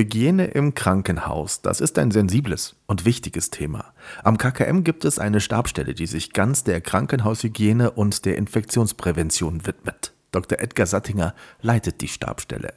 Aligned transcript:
Hygiene 0.00 0.46
im 0.46 0.72
Krankenhaus, 0.72 1.60
das 1.60 1.82
ist 1.82 1.98
ein 1.98 2.10
sensibles 2.10 2.74
und 2.86 3.04
wichtiges 3.04 3.50
Thema. 3.50 3.92
Am 4.24 4.38
KKM 4.38 4.82
gibt 4.82 5.04
es 5.04 5.18
eine 5.18 5.42
Stabstelle, 5.42 5.92
die 5.92 6.06
sich 6.06 6.32
ganz 6.32 6.64
der 6.64 6.80
Krankenhaushygiene 6.80 7.90
und 7.90 8.24
der 8.24 8.38
Infektionsprävention 8.38 9.66
widmet. 9.66 10.14
Dr. 10.32 10.58
Edgar 10.58 10.86
Sattinger 10.86 11.34
leitet 11.60 12.00
die 12.00 12.08
Stabstelle. 12.08 12.72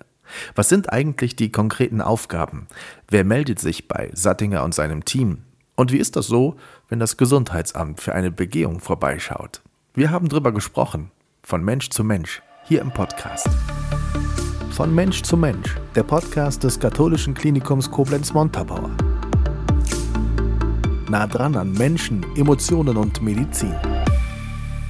Was 0.56 0.68
sind 0.68 0.92
eigentlich 0.92 1.38
die 1.38 1.50
konkreten 1.50 2.02
Aufgaben? 2.02 2.68
Wer 3.08 3.24
meldet 3.24 3.58
sich 3.58 3.88
bei 3.88 4.10
Sattinger 4.14 4.66
und 4.66 4.76
seinem 4.76 5.06
Team? 5.06 5.44
Und 5.76 5.94
wie 5.94 6.00
ist 6.00 6.18
das 6.18 6.28
so, 6.28 6.58
wenn 6.90 7.00
das 7.00 7.16
Gesundheitsamt 7.16 8.02
für 8.02 8.14
eine 8.14 8.32
Begehung 8.32 8.82
vorbeischaut? 8.82 9.62
Wir 9.94 10.12
haben 10.12 10.28
drüber 10.28 10.52
gesprochen, 10.52 11.10
von 11.42 11.64
Mensch 11.64 11.90
zu 11.90 12.04
Mensch, 12.04 12.42
hier 12.66 12.82
im 12.82 12.92
Podcast. 12.92 13.48
Von 14.74 14.96
Mensch 14.96 15.22
zu 15.22 15.38
Mensch, 15.38 15.76
der 15.94 16.02
Podcast 16.02 16.64
des 16.64 16.80
katholischen 16.80 17.36
Klinikums 17.36 17.92
Koblenz-Montabaur. 17.92 18.90
Nah 21.08 21.28
dran 21.28 21.56
an 21.56 21.74
Menschen, 21.74 22.26
Emotionen 22.36 22.98
und 22.98 23.22
Medizin. 23.22 23.76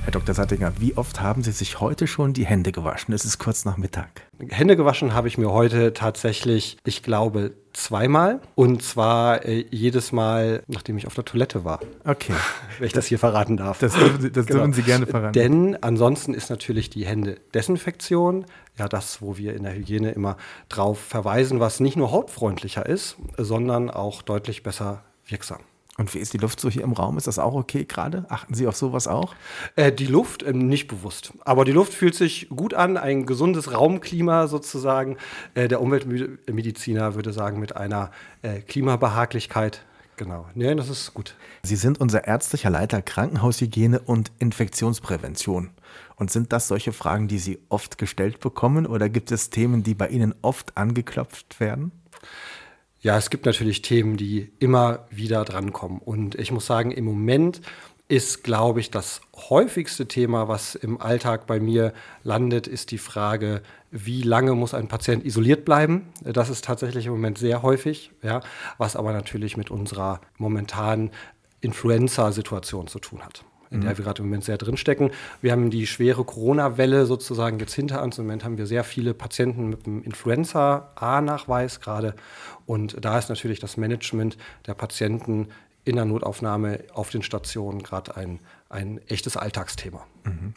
Herr 0.04 0.12
Dr. 0.12 0.36
Sattinger, 0.36 0.74
wie 0.80 0.98
oft 0.98 1.22
haben 1.22 1.44
Sie 1.44 1.54
sich 1.54 1.80
heute 1.80 2.08
schon 2.08 2.34
die 2.34 2.46
Hände 2.46 2.74
gewaschen? 2.74 3.14
Es 3.14 3.24
ist 3.24 3.40
kurz 3.40 3.64
nach 3.64 3.78
Mittag. 3.78 4.10
Hände 4.50 4.76
gewaschen 4.76 5.14
habe 5.14 5.30
ich 5.30 5.38
mir 5.38 5.50
heute 5.50 5.94
tatsächlich, 5.94 6.78
ich 6.84 7.04
glaube, 7.04 7.54
zweimal. 7.72 8.42
Und 8.56 8.84
zwar 8.84 9.46
äh, 9.46 9.66
jedes 9.72 10.12
Mal, 10.12 10.62
nachdem 10.68 10.98
ich 10.98 11.08
auf 11.08 11.14
der 11.14 11.24
Toilette 11.24 11.64
war. 11.64 11.80
Okay. 12.04 12.34
Wenn 12.80 12.88
ich 12.88 12.92
das 12.92 13.08
hier 13.08 13.18
verraten 13.18 13.56
darf. 13.56 13.80
Das 13.80 13.94
dürfen 13.94 14.20
Sie, 14.20 14.30
das 14.30 14.46
genau. 14.46 14.60
dürfen 14.60 14.74
Sie 14.74 14.84
gerne 14.84 15.06
verraten. 15.06 15.32
Denn 15.32 15.82
ansonsten 15.82 16.34
ist 16.34 16.50
natürlich 16.50 16.90
die 16.90 17.06
Hände-Desinfektion 17.06 18.46
ja 18.78 18.90
das, 18.90 19.22
wo 19.22 19.38
wir 19.38 19.56
in 19.56 19.64
der 19.64 19.74
Hygiene 19.74 20.12
immer 20.12 20.36
drauf 20.68 21.00
verweisen, 21.00 21.62
was 21.62 21.80
nicht 21.80 21.96
nur 21.96 22.12
hautfreundlicher 22.12 22.86
ist, 22.86 23.16
sondern 23.38 23.90
auch 23.90 24.22
deutlich 24.22 24.64
besser 24.64 25.06
wirksam. 25.26 25.60
Und 25.98 26.12
wie 26.16 26.20
ist 26.20 26.34
die 26.34 26.40
Luft 26.40 26.60
so 26.60 26.72
hier 26.72 26.84
im 26.84 26.94
Raum? 26.94 27.18
Ist 27.18 27.28
das 27.28 27.38
auch 27.38 27.54
okay 27.54 27.86
gerade? 27.86 28.26
Achten 28.30 28.56
Sie 28.56 28.66
auf 28.66 28.76
sowas 28.76 29.08
auch? 29.08 29.36
Äh, 29.76 29.92
die 29.92 30.08
Luft 30.08 30.42
äh, 30.42 30.52
nicht 30.52 30.88
bewusst. 30.88 31.34
Aber 31.46 31.66
die 31.66 31.72
Luft 31.72 31.94
fühlt 31.94 32.16
sich 32.16 32.50
gut 32.50 32.74
an, 32.74 32.98
ein 32.98 33.28
gesundes 33.28 33.72
Raumklima 33.72 34.48
sozusagen. 34.48 35.18
Äh, 35.54 35.68
der 35.68 35.82
Umweltmediziner 35.82 37.14
würde 37.14 37.32
sagen, 37.32 37.60
mit 37.60 37.76
einer 37.76 38.10
äh, 38.42 38.62
Klimabehaglichkeit. 38.62 39.86
Genau. 40.18 40.48
Nee, 40.56 40.74
das 40.76 40.90
ist 40.90 41.14
gut. 41.14 41.36
Sie 41.64 41.76
sind 41.76 42.00
unser 42.00 42.26
ärztlicher 42.28 42.70
Leiter 42.70 43.02
Krankenhaushygiene 43.02 44.00
und 44.00 44.32
Infektionsprävention. 44.40 45.72
Und 46.16 46.32
sind 46.32 46.54
das 46.54 46.68
solche 46.68 46.94
Fragen, 46.94 47.28
die 47.28 47.40
Sie 47.40 47.60
oft 47.70 47.98
gestellt 47.98 48.40
bekommen? 48.40 48.86
Oder 48.88 49.10
gibt 49.10 49.32
es 49.32 49.50
Themen, 49.50 49.84
die 49.84 49.96
bei 49.96 50.08
Ihnen 50.08 50.34
oft 50.42 50.76
angeklopft 50.78 51.60
werden? 51.60 51.92
Ja, 53.04 53.18
es 53.18 53.30
gibt 53.30 53.46
natürlich 53.46 53.82
Themen, 53.82 54.16
die 54.16 54.54
immer 54.60 55.08
wieder 55.10 55.44
drankommen. 55.44 56.00
Und 56.00 56.36
ich 56.36 56.54
muss 56.54 56.66
sagen, 56.66 56.92
im 56.92 57.04
Moment 57.04 57.60
ist, 58.08 58.46
glaube 58.46 58.80
ich, 58.80 58.92
das 58.92 59.20
häufigste 59.36 60.08
Thema, 60.08 60.48
was 60.48 60.76
im 60.76 61.02
Alltag 61.02 61.46
bei 61.46 61.60
mir 61.60 61.94
landet, 62.24 62.66
ist 62.66 62.92
die 62.92 62.98
Frage, 62.98 63.62
wie 63.92 64.22
lange 64.22 64.56
muss 64.56 64.74
ein 64.74 64.88
Patient 64.88 65.26
isoliert 65.26 65.66
bleiben? 65.66 66.14
Das 66.24 66.50
ist 66.50 66.64
tatsächlich 66.64 67.06
im 67.08 67.12
Moment 67.12 67.38
sehr 67.38 67.62
häufig, 67.62 68.12
ja, 68.22 68.40
was 68.78 68.96
aber 68.96 69.12
natürlich 69.12 69.58
mit 69.58 69.70
unserer 69.70 70.22
momentanen 70.38 71.12
Influenza-Situation 71.60 72.88
zu 72.88 73.00
tun 73.00 73.22
hat 73.22 73.44
in 73.74 73.82
der 73.82 73.92
mhm. 73.92 73.98
wir 73.98 74.06
gerade 74.06 74.22
im 74.22 74.30
Moment 74.30 74.44
sehr 74.44 74.58
drinstecken. 74.58 75.12
Wir 75.42 75.52
haben 75.52 75.70
die 75.70 75.88
schwere 75.88 76.24
Corona-Welle 76.24 77.06
sozusagen 77.06 77.60
jetzt 77.60 77.74
hinter 77.74 78.04
uns. 78.04 78.18
Im 78.18 78.26
Moment 78.26 78.44
haben 78.44 78.58
wir 78.58 78.68
sehr 78.68 78.84
viele 78.84 79.14
Patienten 79.14 79.70
mit 79.70 79.86
einem 79.86 80.04
Influenza-A-Nachweis 80.04 81.82
gerade. 81.82 82.16
Und 82.66 83.04
da 83.04 83.18
ist 83.18 83.30
natürlich 83.30 83.60
das 83.60 83.76
Management 83.78 84.38
der 84.68 84.76
Patienten 84.76 85.48
in 85.86 85.96
der 85.96 86.06
Notaufnahme 86.06 86.80
auf 86.94 87.10
den 87.10 87.24
Stationen 87.24 87.84
gerade 87.84 88.16
ein, 88.16 88.40
ein 88.70 89.02
echtes 89.08 89.36
Alltagsthema. 89.36 90.06
Mhm. 90.24 90.54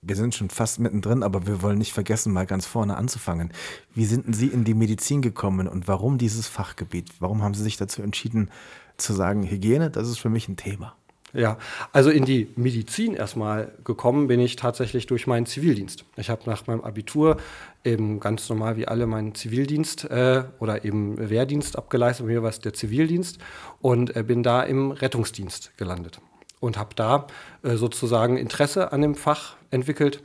Wir 0.00 0.14
sind 0.14 0.34
schon 0.34 0.48
fast 0.48 0.78
mittendrin, 0.78 1.24
aber 1.24 1.46
wir 1.48 1.60
wollen 1.60 1.78
nicht 1.78 1.92
vergessen, 1.92 2.32
mal 2.32 2.46
ganz 2.46 2.66
vorne 2.66 2.96
anzufangen. 2.96 3.50
Wie 3.94 4.04
sind 4.04 4.34
Sie 4.34 4.46
in 4.46 4.62
die 4.62 4.74
Medizin 4.74 5.22
gekommen 5.22 5.66
und 5.66 5.88
warum 5.88 6.18
dieses 6.18 6.46
Fachgebiet? 6.46 7.10
Warum 7.18 7.42
haben 7.42 7.54
Sie 7.54 7.64
sich 7.64 7.76
dazu 7.76 8.02
entschieden 8.02 8.50
zu 8.96 9.12
sagen, 9.12 9.42
Hygiene, 9.42 9.90
das 9.90 10.08
ist 10.08 10.18
für 10.18 10.30
mich 10.30 10.48
ein 10.48 10.56
Thema? 10.56 10.94
Ja, 11.34 11.58
also 11.92 12.10
in 12.10 12.24
die 12.24 12.48
Medizin 12.56 13.14
erstmal 13.14 13.72
gekommen 13.84 14.28
bin 14.28 14.40
ich 14.40 14.56
tatsächlich 14.56 15.06
durch 15.06 15.26
meinen 15.26 15.46
Zivildienst. 15.46 16.04
Ich 16.16 16.30
habe 16.30 16.42
nach 16.46 16.66
meinem 16.66 16.80
Abitur 16.80 17.36
eben 17.84 18.18
ganz 18.18 18.48
normal 18.48 18.76
wie 18.76 18.88
alle 18.88 19.06
meinen 19.06 19.34
Zivildienst 19.34 20.04
äh, 20.04 20.44
oder 20.58 20.84
eben 20.84 21.30
Wehrdienst 21.30 21.76
abgeleistet. 21.76 22.26
Bei 22.26 22.32
mir 22.32 22.42
war 22.42 22.50
es 22.50 22.60
der 22.60 22.72
Zivildienst 22.72 23.38
und 23.80 24.16
äh, 24.16 24.22
bin 24.22 24.42
da 24.42 24.62
im 24.62 24.90
Rettungsdienst 24.90 25.76
gelandet 25.76 26.20
und 26.60 26.78
habe 26.78 26.94
da 26.94 27.26
äh, 27.62 27.76
sozusagen 27.76 28.38
Interesse 28.38 28.92
an 28.92 29.02
dem 29.02 29.14
Fach 29.14 29.56
entwickelt 29.70 30.22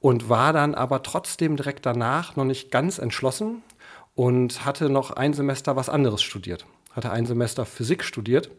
und 0.00 0.28
war 0.28 0.52
dann 0.52 0.74
aber 0.74 1.02
trotzdem 1.02 1.56
direkt 1.56 1.84
danach 1.84 2.36
noch 2.36 2.44
nicht 2.44 2.70
ganz 2.70 2.98
entschlossen 2.98 3.62
und 4.14 4.64
hatte 4.64 4.88
noch 4.88 5.10
ein 5.10 5.32
Semester 5.32 5.74
was 5.74 5.88
anderes 5.88 6.22
studiert. 6.22 6.64
Hatte 6.92 7.10
ein 7.10 7.26
Semester 7.26 7.66
Physik 7.66 8.04
studiert 8.04 8.50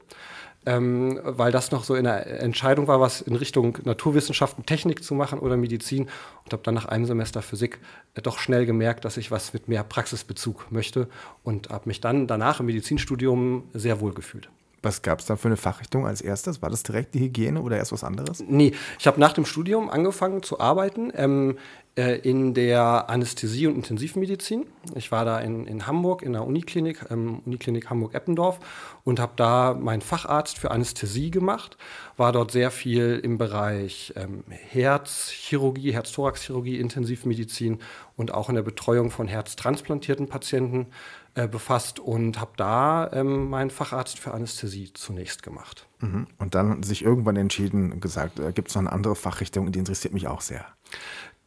ähm, 0.66 1.20
weil 1.24 1.52
das 1.52 1.72
noch 1.72 1.84
so 1.84 1.96
in 1.96 2.06
der 2.06 2.42
Entscheidung 2.42 2.88
war, 2.88 3.00
was 3.00 3.22
in 3.22 3.36
Richtung 3.36 3.78
Naturwissenschaften, 3.84 4.66
Technik 4.66 5.04
zu 5.04 5.14
machen 5.14 5.40
oder 5.40 5.58
Medizin. 5.58 6.10
Und 6.44 6.54
habe 6.54 6.64
dann 6.64 6.76
nach 6.76 6.86
einem 6.86 7.06
Semester 7.06 7.42
Physik 7.42 7.80
äh, 8.14 8.22
doch 8.22 8.40
schnell 8.40 8.66
gemerkt, 8.66 9.06
dass 9.06 9.18
ich 9.18 9.32
was 9.32 9.54
mit 9.54 9.68
mehr 9.68 9.84
Praxisbezug 9.84 10.72
möchte 10.72 11.08
und 11.44 11.70
habe 11.70 11.88
mich 11.88 12.02
dann 12.02 12.28
danach 12.28 12.60
im 12.60 12.66
Medizinstudium 12.68 13.64
sehr 13.74 14.00
wohl 14.00 14.14
gefühlt. 14.14 14.50
Was 14.86 15.02
gab 15.02 15.20
es 15.20 15.26
da 15.26 15.36
für 15.36 15.48
eine 15.48 15.58
Fachrichtung 15.58 16.06
als 16.06 16.22
erstes? 16.22 16.62
War 16.62 16.70
das 16.70 16.84
direkt 16.84 17.16
die 17.16 17.20
Hygiene 17.20 17.60
oder 17.60 17.76
erst 17.76 17.92
was 17.92 18.04
anderes? 18.04 18.44
Nee, 18.48 18.74
ich 19.00 19.08
habe 19.08 19.20
nach 19.20 19.34
dem 19.34 19.46
Studium 19.46 19.90
angefangen 19.90 20.44
zu 20.44 20.60
arbeiten 20.60 21.12
ähm, 21.16 21.58
äh, 21.98 22.20
in 22.20 22.54
der 22.54 23.10
Anästhesie- 23.10 23.66
und 23.66 23.76
Intensivmedizin. 23.76 24.68
Ich 24.94 25.12
war 25.12 25.26
da 25.26 25.40
in, 25.40 25.66
in 25.66 25.88
Hamburg 25.88 26.22
in 26.22 26.34
der 26.34 26.46
Uniklinik, 26.46 27.08
ähm, 27.10 27.42
Uniklinik 27.48 27.90
Hamburg-Eppendorf 27.90 28.60
und 29.04 29.20
habe 29.20 29.34
da 29.38 29.74
meinen 29.74 30.02
Facharzt 30.02 30.60
für 30.60 30.70
Anästhesie 30.70 31.32
gemacht. 31.32 31.78
War 32.16 32.32
dort 32.32 32.52
sehr 32.52 32.70
viel 32.70 33.20
im 33.24 33.40
Bereich 33.40 34.14
ähm, 34.16 34.44
Herzchirurgie, 34.50 35.94
Herzthoraxchirurgie, 35.94 36.80
Intensivmedizin 36.80 37.80
und 38.18 38.34
auch 38.36 38.50
in 38.50 38.56
der 38.56 38.62
Betreuung 38.62 39.10
von 39.10 39.28
herztransplantierten 39.28 40.28
Patienten 40.28 40.88
äh, 41.36 41.50
befasst 41.50 42.00
und 42.00 42.40
habe 42.40 42.52
da 42.56 43.12
ähm, 43.12 43.50
meinen 43.50 43.70
Facharzt 43.70 44.20
für 44.20 44.34
Anästhesie 44.34 44.94
zunächst 44.94 45.44
gemacht. 45.44 45.86
Mhm. 46.00 46.28
Und 46.38 46.56
dann 46.56 46.82
sich 46.82 47.04
irgendwann 47.04 47.36
entschieden 47.36 48.00
gesagt, 48.00 48.40
äh, 48.40 48.54
gibt 48.54 48.70
es 48.70 48.76
noch 48.76 48.84
eine 48.84 48.92
andere 48.94 49.16
Fachrichtung, 49.16 49.70
die 49.72 49.80
interessiert 49.80 50.14
mich 50.14 50.28
auch 50.28 50.40
sehr. 50.40 50.66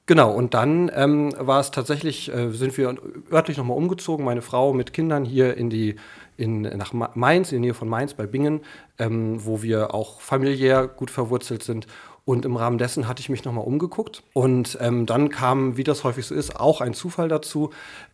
Genau, 0.04 0.30
und 0.30 0.54
dann 0.54 0.90
ähm, 0.94 1.34
war 1.38 1.60
es 1.60 1.70
tatsächlich, 1.70 2.30
äh, 2.30 2.50
sind 2.50 2.76
wir 2.76 2.96
örtlich 3.30 3.56
nochmal 3.56 3.76
umgezogen, 3.76 4.24
meine 4.24 4.42
Frau 4.42 4.72
mit 4.72 4.92
Kindern 4.92 5.24
hier 5.24 5.56
in 5.56 5.70
die, 5.70 5.96
in, 6.36 6.62
nach 6.62 6.92
Mainz, 6.92 7.52
in 7.52 7.56
der 7.56 7.68
Nähe 7.68 7.74
von 7.74 7.88
Mainz 7.88 8.14
bei 8.14 8.26
Bingen, 8.26 8.60
ähm, 8.98 9.44
wo 9.44 9.62
wir 9.62 9.94
auch 9.94 10.20
familiär 10.20 10.86
gut 10.86 11.10
verwurzelt 11.10 11.62
sind. 11.62 11.86
Und 12.28 12.44
im 12.44 12.56
Rahmen 12.56 12.76
dessen 12.76 13.08
hatte 13.08 13.22
ich 13.22 13.30
mich 13.30 13.46
nochmal 13.46 13.64
umgeguckt. 13.64 14.22
Und 14.34 14.76
ähm, 14.82 15.06
dann 15.06 15.30
kam, 15.30 15.78
wie 15.78 15.84
das 15.84 16.04
häufig 16.04 16.26
so 16.26 16.34
ist, 16.34 16.60
auch 16.60 16.82
ein 16.82 16.92
Zufall 16.92 17.28
dazu. 17.28 17.70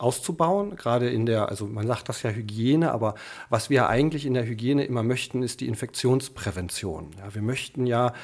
auszubauen, 0.00 0.76
gerade 0.76 1.10
in 1.10 1.26
der, 1.26 1.48
also 1.48 1.66
man 1.66 1.86
sagt 1.86 2.08
das 2.08 2.22
ja 2.22 2.30
Hygiene, 2.30 2.92
aber 2.92 3.14
was 3.48 3.70
wir 3.70 3.88
eigentlich 3.88 4.26
in 4.26 4.34
der 4.34 4.46
Hygiene 4.46 4.84
immer 4.84 5.02
möchten, 5.02 5.42
ist 5.42 5.60
die 5.60 5.68
Infektionsprävention. 5.68 7.10
Ja, 7.18 7.34
wir 7.34 7.42
möchten 7.42 7.86
ja 7.86 8.14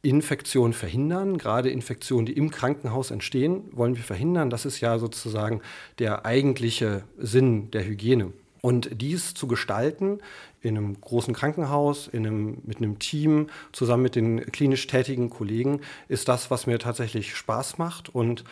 Infektionen 0.00 0.72
verhindern, 0.72 1.38
gerade 1.38 1.70
Infektionen, 1.70 2.24
die 2.24 2.32
im 2.34 2.50
Krankenhaus 2.50 3.10
entstehen, 3.10 3.64
wollen 3.72 3.96
wir 3.96 4.04
verhindern. 4.04 4.48
Das 4.48 4.64
ist 4.64 4.80
ja 4.80 4.98
sozusagen 4.98 5.60
der 5.98 6.24
eigentliche 6.24 7.02
Sinn 7.18 7.70
der 7.72 7.84
Hygiene. 7.84 8.32
Und 8.60 9.00
dies 9.00 9.34
zu 9.34 9.46
gestalten 9.46 10.18
in 10.60 10.76
einem 10.76 11.00
großen 11.00 11.34
Krankenhaus, 11.34 12.08
in 12.08 12.26
einem, 12.26 12.58
mit 12.64 12.78
einem 12.78 12.98
Team, 12.98 13.48
zusammen 13.72 14.02
mit 14.02 14.16
den 14.16 14.40
klinisch 14.46 14.86
tätigen 14.86 15.30
Kollegen, 15.30 15.80
ist 16.08 16.28
das, 16.28 16.50
was 16.50 16.66
mir 16.66 16.78
tatsächlich 16.78 17.36
Spaß 17.36 17.78
macht 17.78 18.12
und 18.12 18.44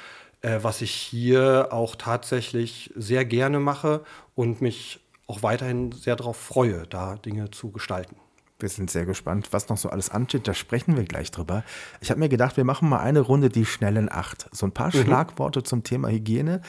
äh, 0.46 0.62
was 0.62 0.80
ich 0.80 0.92
hier 0.92 1.68
auch 1.72 1.96
tatsächlich 1.96 2.92
sehr 2.94 3.24
gerne 3.24 3.58
mache 3.58 4.04
und 4.36 4.60
mich 4.60 5.00
auch 5.26 5.42
weiterhin 5.42 5.90
sehr 5.90 6.14
darauf 6.14 6.36
freue, 6.36 6.86
da 6.86 7.16
Dinge 7.16 7.50
zu 7.50 7.72
gestalten. 7.72 8.16
Wir 8.60 8.68
sind 8.68 8.90
sehr 8.90 9.04
gespannt, 9.04 9.48
was 9.50 9.68
noch 9.68 9.76
so 9.76 9.90
alles 9.90 10.08
ansteht. 10.08 10.46
Da 10.46 10.54
sprechen 10.54 10.96
wir 10.96 11.04
gleich 11.04 11.32
drüber. 11.32 11.64
Ich 12.00 12.10
habe 12.10 12.20
mir 12.20 12.28
gedacht, 12.28 12.56
wir 12.56 12.64
machen 12.64 12.88
mal 12.88 13.00
eine 13.00 13.20
Runde 13.20 13.50
die 13.50 13.66
schnellen 13.66 14.10
Acht. 14.10 14.48
So 14.52 14.66
ein 14.66 14.72
paar 14.72 14.94
mhm. 14.94 15.02
Schlagworte 15.02 15.62
zum 15.62 15.82
Thema 15.82 16.08
Hygiene 16.08 16.62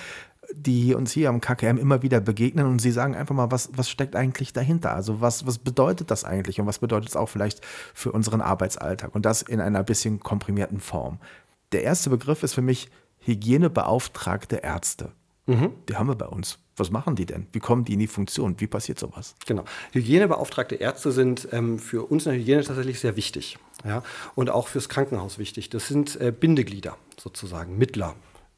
die 0.54 0.96
uns 0.96 1.12
hier 1.12 1.28
am 1.28 1.42
KKM 1.42 1.78
immer 1.78 2.04
wieder 2.04 2.22
begegnen 2.22 2.68
und 2.68 2.80
sie 2.80 2.92
sagen 2.92 3.16
einfach 3.16 3.36
mal, 3.36 3.52
was, 3.52 3.70
was 3.74 3.90
steckt 3.90 4.16
eigentlich 4.16 4.54
dahinter? 4.54 4.94
Also 4.94 5.20
was, 5.20 5.46
was 5.46 5.58
bedeutet 5.58 6.10
das 6.10 6.24
eigentlich 6.24 6.62
und 6.62 6.68
was 6.68 6.80
bedeutet 6.80 7.10
es 7.10 7.16
auch 7.18 7.28
vielleicht 7.28 7.60
für 7.94 8.14
unseren 8.14 8.40
Arbeitsalltag 8.40 9.14
und 9.14 9.26
das 9.26 9.42
in 9.42 9.60
einer 9.60 9.84
bisschen 9.84 10.22
komprimierten 10.22 10.80
Form. 10.80 11.20
Der 11.74 11.84
erste 11.84 12.10
Begriff 12.10 12.44
ist 12.44 12.54
für 12.54 12.62
mich 12.62 12.90
Hygienebeauftragte 13.28 14.58
Ärzte. 14.58 15.12
Mhm. 15.46 15.74
Die 15.90 15.96
haben 15.96 16.08
wir 16.08 16.16
bei 16.16 16.28
uns. 16.28 16.60
Was 16.78 16.92
machen 16.92 17.16
die 17.16 17.26
denn? 17.26 17.48
Wie 17.52 17.60
kommen 17.60 17.84
die 17.84 17.94
in 17.94 18.00
die 18.00 18.08
Funktion? 18.08 18.60
Wie 18.60 18.68
passiert 18.68 19.00
sowas? 19.00 19.36
Genau. 19.46 19.66
Hygienebeauftragte 19.92 20.76
Ärzte 20.76 21.12
sind 21.12 21.48
ähm, 21.52 21.78
für 21.80 22.04
uns 22.10 22.26
in 22.26 22.34
der 22.34 22.40
Hygiene 22.40 22.64
tatsächlich 22.64 23.00
sehr 23.00 23.16
wichtig. 23.16 23.58
Ja? 23.84 24.04
Und 24.36 24.50
auch 24.50 24.68
fürs 24.68 24.88
Krankenhaus 24.88 25.40
wichtig. 25.40 25.70
Das 25.70 25.88
sind 25.88 26.20
äh, 26.22 26.32
Bindeglieder 26.32 26.98
sozusagen, 27.20 27.78
Mittler 27.78 28.16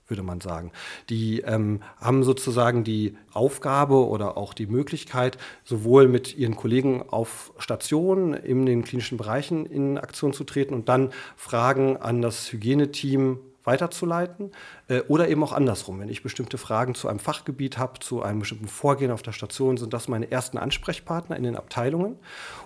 würde 0.08 0.24
man 0.24 0.42
sagen. 0.42 0.72
Die 1.10 1.42
ähm, 1.42 1.82
haben 1.98 2.24
sozusagen 2.24 2.84
die 2.84 3.16
Aufgabe 3.32 4.08
oder 4.08 4.38
auch 4.38 4.56
die 4.56 4.66
Möglichkeit, 4.66 5.38
sowohl 5.64 6.08
mit 6.08 6.36
ihren 6.36 6.56
Kollegen 6.56 7.04
auf 7.08 7.54
Stationen 7.60 8.34
in 8.34 8.66
den 8.66 8.84
klinischen 8.84 9.20
Bereichen 9.20 9.68
in 9.68 10.00
Aktion 10.00 10.34
zu 10.34 10.46
treten 10.46 10.74
und 10.74 10.90
dann 10.90 11.14
Fragen 11.36 11.98
an 11.98 12.24
das 12.24 12.52
Hygieneteam 12.52 13.40
weiterzuleiten 13.64 14.52
äh, 14.88 15.02
oder 15.08 15.30
eben 15.30 15.44
auch 15.44 15.54
andersrum. 15.54 16.00
Wenn 16.00 16.10
ich 16.10 16.24
bestimmte 16.24 16.58
Fragen 16.58 16.96
zu 16.96 17.08
einem 17.08 17.20
Fachgebiet 17.20 17.78
habe, 17.78 18.00
zu 18.00 18.22
einem 18.22 18.40
bestimmten 18.40 18.68
Vorgehen 18.68 19.12
auf 19.12 19.22
der 19.22 19.32
Station, 19.32 19.78
sind 19.78 19.94
das 19.94 20.08
meine 20.08 20.32
ersten 20.32 20.58
Ansprechpartner 20.58 21.36
in 21.36 21.44
den 21.44 21.56
Abteilungen. 21.56 22.18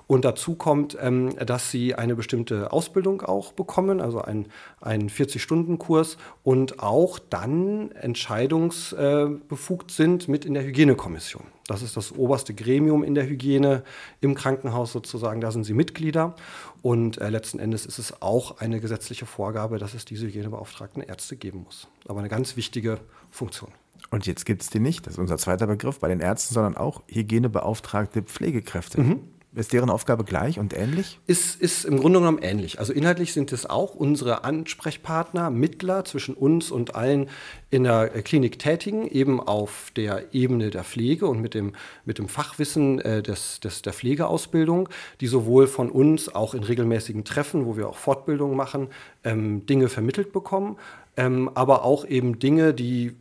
Und 0.08 0.26
dazu 0.26 0.56
kommt, 0.56 0.98
ähm, 1.00 1.36
dass 1.46 1.72
sie 1.72 1.96
eine 1.96 2.16
bestimmte 2.16 2.72
Ausbildung 2.72 3.22
auch 3.22 3.54
bekommen, 3.54 4.02
also 4.02 4.22
einen 4.22 4.48
40-Stunden-Kurs 4.82 6.18
und 6.44 6.80
auch 6.80 7.20
dann 7.20 7.92
entscheidungsbefugt 7.92 9.92
sind 9.92 10.28
mit 10.28 10.46
in 10.46 10.54
der 10.54 10.64
Hygienekommission. 10.64 11.53
Das 11.74 11.82
ist 11.82 11.98
das 11.98 12.12
oberste 12.12 12.54
Gremium 12.54 13.04
in 13.04 13.16
der 13.16 13.28
Hygiene 13.28 13.84
im 14.22 14.36
Krankenhaus 14.36 14.92
sozusagen. 14.92 15.42
Da 15.42 15.52
sind 15.52 15.64
sie 15.64 15.74
Mitglieder. 15.74 16.36
Und 16.84 17.20
äh, 17.20 17.30
letzten 17.30 17.58
Endes 17.58 17.88
ist 17.88 17.98
es 17.98 18.22
auch 18.22 18.60
eine 18.60 18.80
gesetzliche 18.80 19.26
Vorgabe, 19.26 19.80
dass 19.80 19.96
es 19.96 20.06
diese 20.06 20.28
Hygienebeauftragten 20.28 21.02
Ärzte 21.02 21.36
geben 21.36 21.64
muss. 21.64 21.88
Aber 22.08 22.20
eine 22.20 22.30
ganz 22.30 22.56
wichtige 22.58 23.00
Funktion. 23.32 23.72
Und 24.12 24.28
jetzt 24.28 24.46
gibt 24.46 24.62
es 24.62 24.70
die 24.70 24.80
nicht, 24.80 25.08
das 25.08 25.14
ist 25.14 25.20
unser 25.20 25.40
zweiter 25.40 25.66
Begriff 25.66 26.00
bei 26.00 26.08
den 26.08 26.20
Ärzten, 26.20 26.54
sondern 26.54 26.78
auch 26.78 27.02
Hygienebeauftragte 27.08 28.22
Pflegekräfte. 28.22 29.02
Mhm. 29.02 29.22
Ist 29.56 29.72
deren 29.72 29.92
Aufgabe 29.92 30.24
gleich 30.24 30.58
und 30.58 30.76
ähnlich? 30.76 31.20
Ist, 31.28 31.62
ist 31.62 31.86
im 31.86 32.00
Grunde 32.00 32.20
genommen 32.20 32.40
ähnlich. 32.42 32.80
Also 32.80 32.92
inhaltlich 32.92 33.34
sind 33.34 33.52
es 33.52 33.68
auch 33.68 33.94
unsere 33.94 34.44
Ansprechpartner, 34.44 35.52
Mittler 35.52 36.06
zwischen 36.06 36.34
uns 36.34 36.72
und 36.72 36.96
allen 36.96 37.30
in 37.70 37.84
der 37.84 38.10
Klinik 38.24 38.58
Tätigen, 38.58 39.08
eben 39.08 39.40
auf 39.40 39.92
der 39.96 40.34
Ebene 40.34 40.72
der 40.72 40.84
Pflege 40.84 41.28
und 41.28 41.40
mit 41.40 41.54
dem, 41.54 41.74
mit 42.04 42.18
dem 42.18 42.30
Fachwissen 42.30 43.00
äh, 43.02 43.22
des, 43.22 43.60
des, 43.60 43.84
der 43.84 43.94
Pflegeausbildung, 43.94 44.90
die 45.22 45.28
sowohl 45.28 45.68
von 45.68 45.92
uns 45.92 46.34
auch 46.34 46.56
in 46.56 46.64
regelmäßigen 46.64 47.24
Treffen, 47.24 47.68
wo 47.68 47.78
wir 47.78 47.90
auch 47.90 47.98
Fortbildungen 47.98 48.58
machen, 48.58 48.88
ähm, 49.24 49.68
Dinge 49.68 49.88
vermittelt 49.88 50.34
bekommen, 50.34 50.78
ähm, 51.16 51.52
aber 51.54 51.84
auch 51.84 52.06
eben 52.06 52.40
Dinge, 52.40 52.74
die 52.74 53.16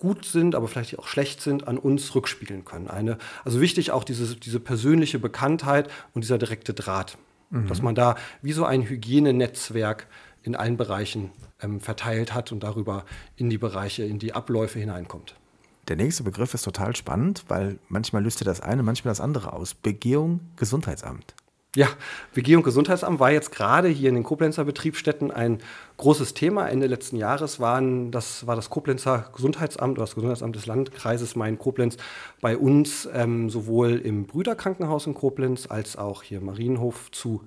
gut 0.00 0.24
sind, 0.24 0.54
aber 0.54 0.66
vielleicht 0.66 0.98
auch 0.98 1.06
schlecht 1.06 1.40
sind, 1.40 1.68
an 1.68 1.78
uns 1.78 2.14
rückspiegeln 2.14 2.64
können. 2.64 2.88
Eine, 2.88 3.18
also 3.44 3.60
wichtig 3.60 3.92
auch 3.92 4.02
diese, 4.02 4.34
diese 4.34 4.58
persönliche 4.58 5.18
Bekanntheit 5.18 5.88
und 6.14 6.24
dieser 6.24 6.38
direkte 6.38 6.74
Draht. 6.74 7.16
Mhm. 7.50 7.68
Dass 7.68 7.82
man 7.82 7.94
da 7.94 8.16
wie 8.42 8.52
so 8.52 8.64
ein 8.64 8.82
Hygienenetzwerk 8.82 10.08
in 10.42 10.56
allen 10.56 10.76
Bereichen 10.76 11.30
ähm, 11.60 11.80
verteilt 11.80 12.34
hat 12.34 12.50
und 12.50 12.62
darüber 12.62 13.04
in 13.36 13.50
die 13.50 13.58
Bereiche, 13.58 14.04
in 14.04 14.18
die 14.18 14.32
Abläufe 14.32 14.78
hineinkommt. 14.78 15.36
Der 15.88 15.96
nächste 15.96 16.22
Begriff 16.22 16.54
ist 16.54 16.62
total 16.62 16.94
spannend, 16.94 17.44
weil 17.48 17.78
manchmal 17.88 18.22
löst 18.22 18.40
er 18.40 18.44
das 18.44 18.60
eine, 18.60 18.82
manchmal 18.82 19.10
das 19.10 19.20
andere 19.20 19.52
aus. 19.52 19.74
Begehung 19.74 20.40
Gesundheitsamt. 20.56 21.34
Ja, 21.76 21.86
WG 22.34 22.56
und 22.56 22.64
Gesundheitsamt 22.64 23.20
war 23.20 23.30
jetzt 23.30 23.52
gerade 23.52 23.86
hier 23.86 24.08
in 24.08 24.16
den 24.16 24.24
Koblenzer 24.24 24.64
Betriebsstätten 24.64 25.30
ein 25.30 25.58
großes 25.98 26.34
Thema. 26.34 26.66
Ende 26.66 26.88
letzten 26.88 27.14
Jahres 27.14 27.60
waren, 27.60 28.10
das 28.10 28.44
war 28.48 28.56
das 28.56 28.70
Koblenzer 28.70 29.30
Gesundheitsamt 29.36 29.92
oder 29.92 30.02
das 30.02 30.16
Gesundheitsamt 30.16 30.56
des 30.56 30.66
Landkreises 30.66 31.36
Main-Koblenz 31.36 31.96
bei 32.40 32.58
uns 32.58 33.08
ähm, 33.14 33.50
sowohl 33.50 33.98
im 33.98 34.26
Brüderkrankenhaus 34.26 35.06
in 35.06 35.14
Koblenz 35.14 35.68
als 35.70 35.96
auch 35.96 36.24
hier 36.24 36.40
Marienhof 36.40 37.12
zu 37.12 37.46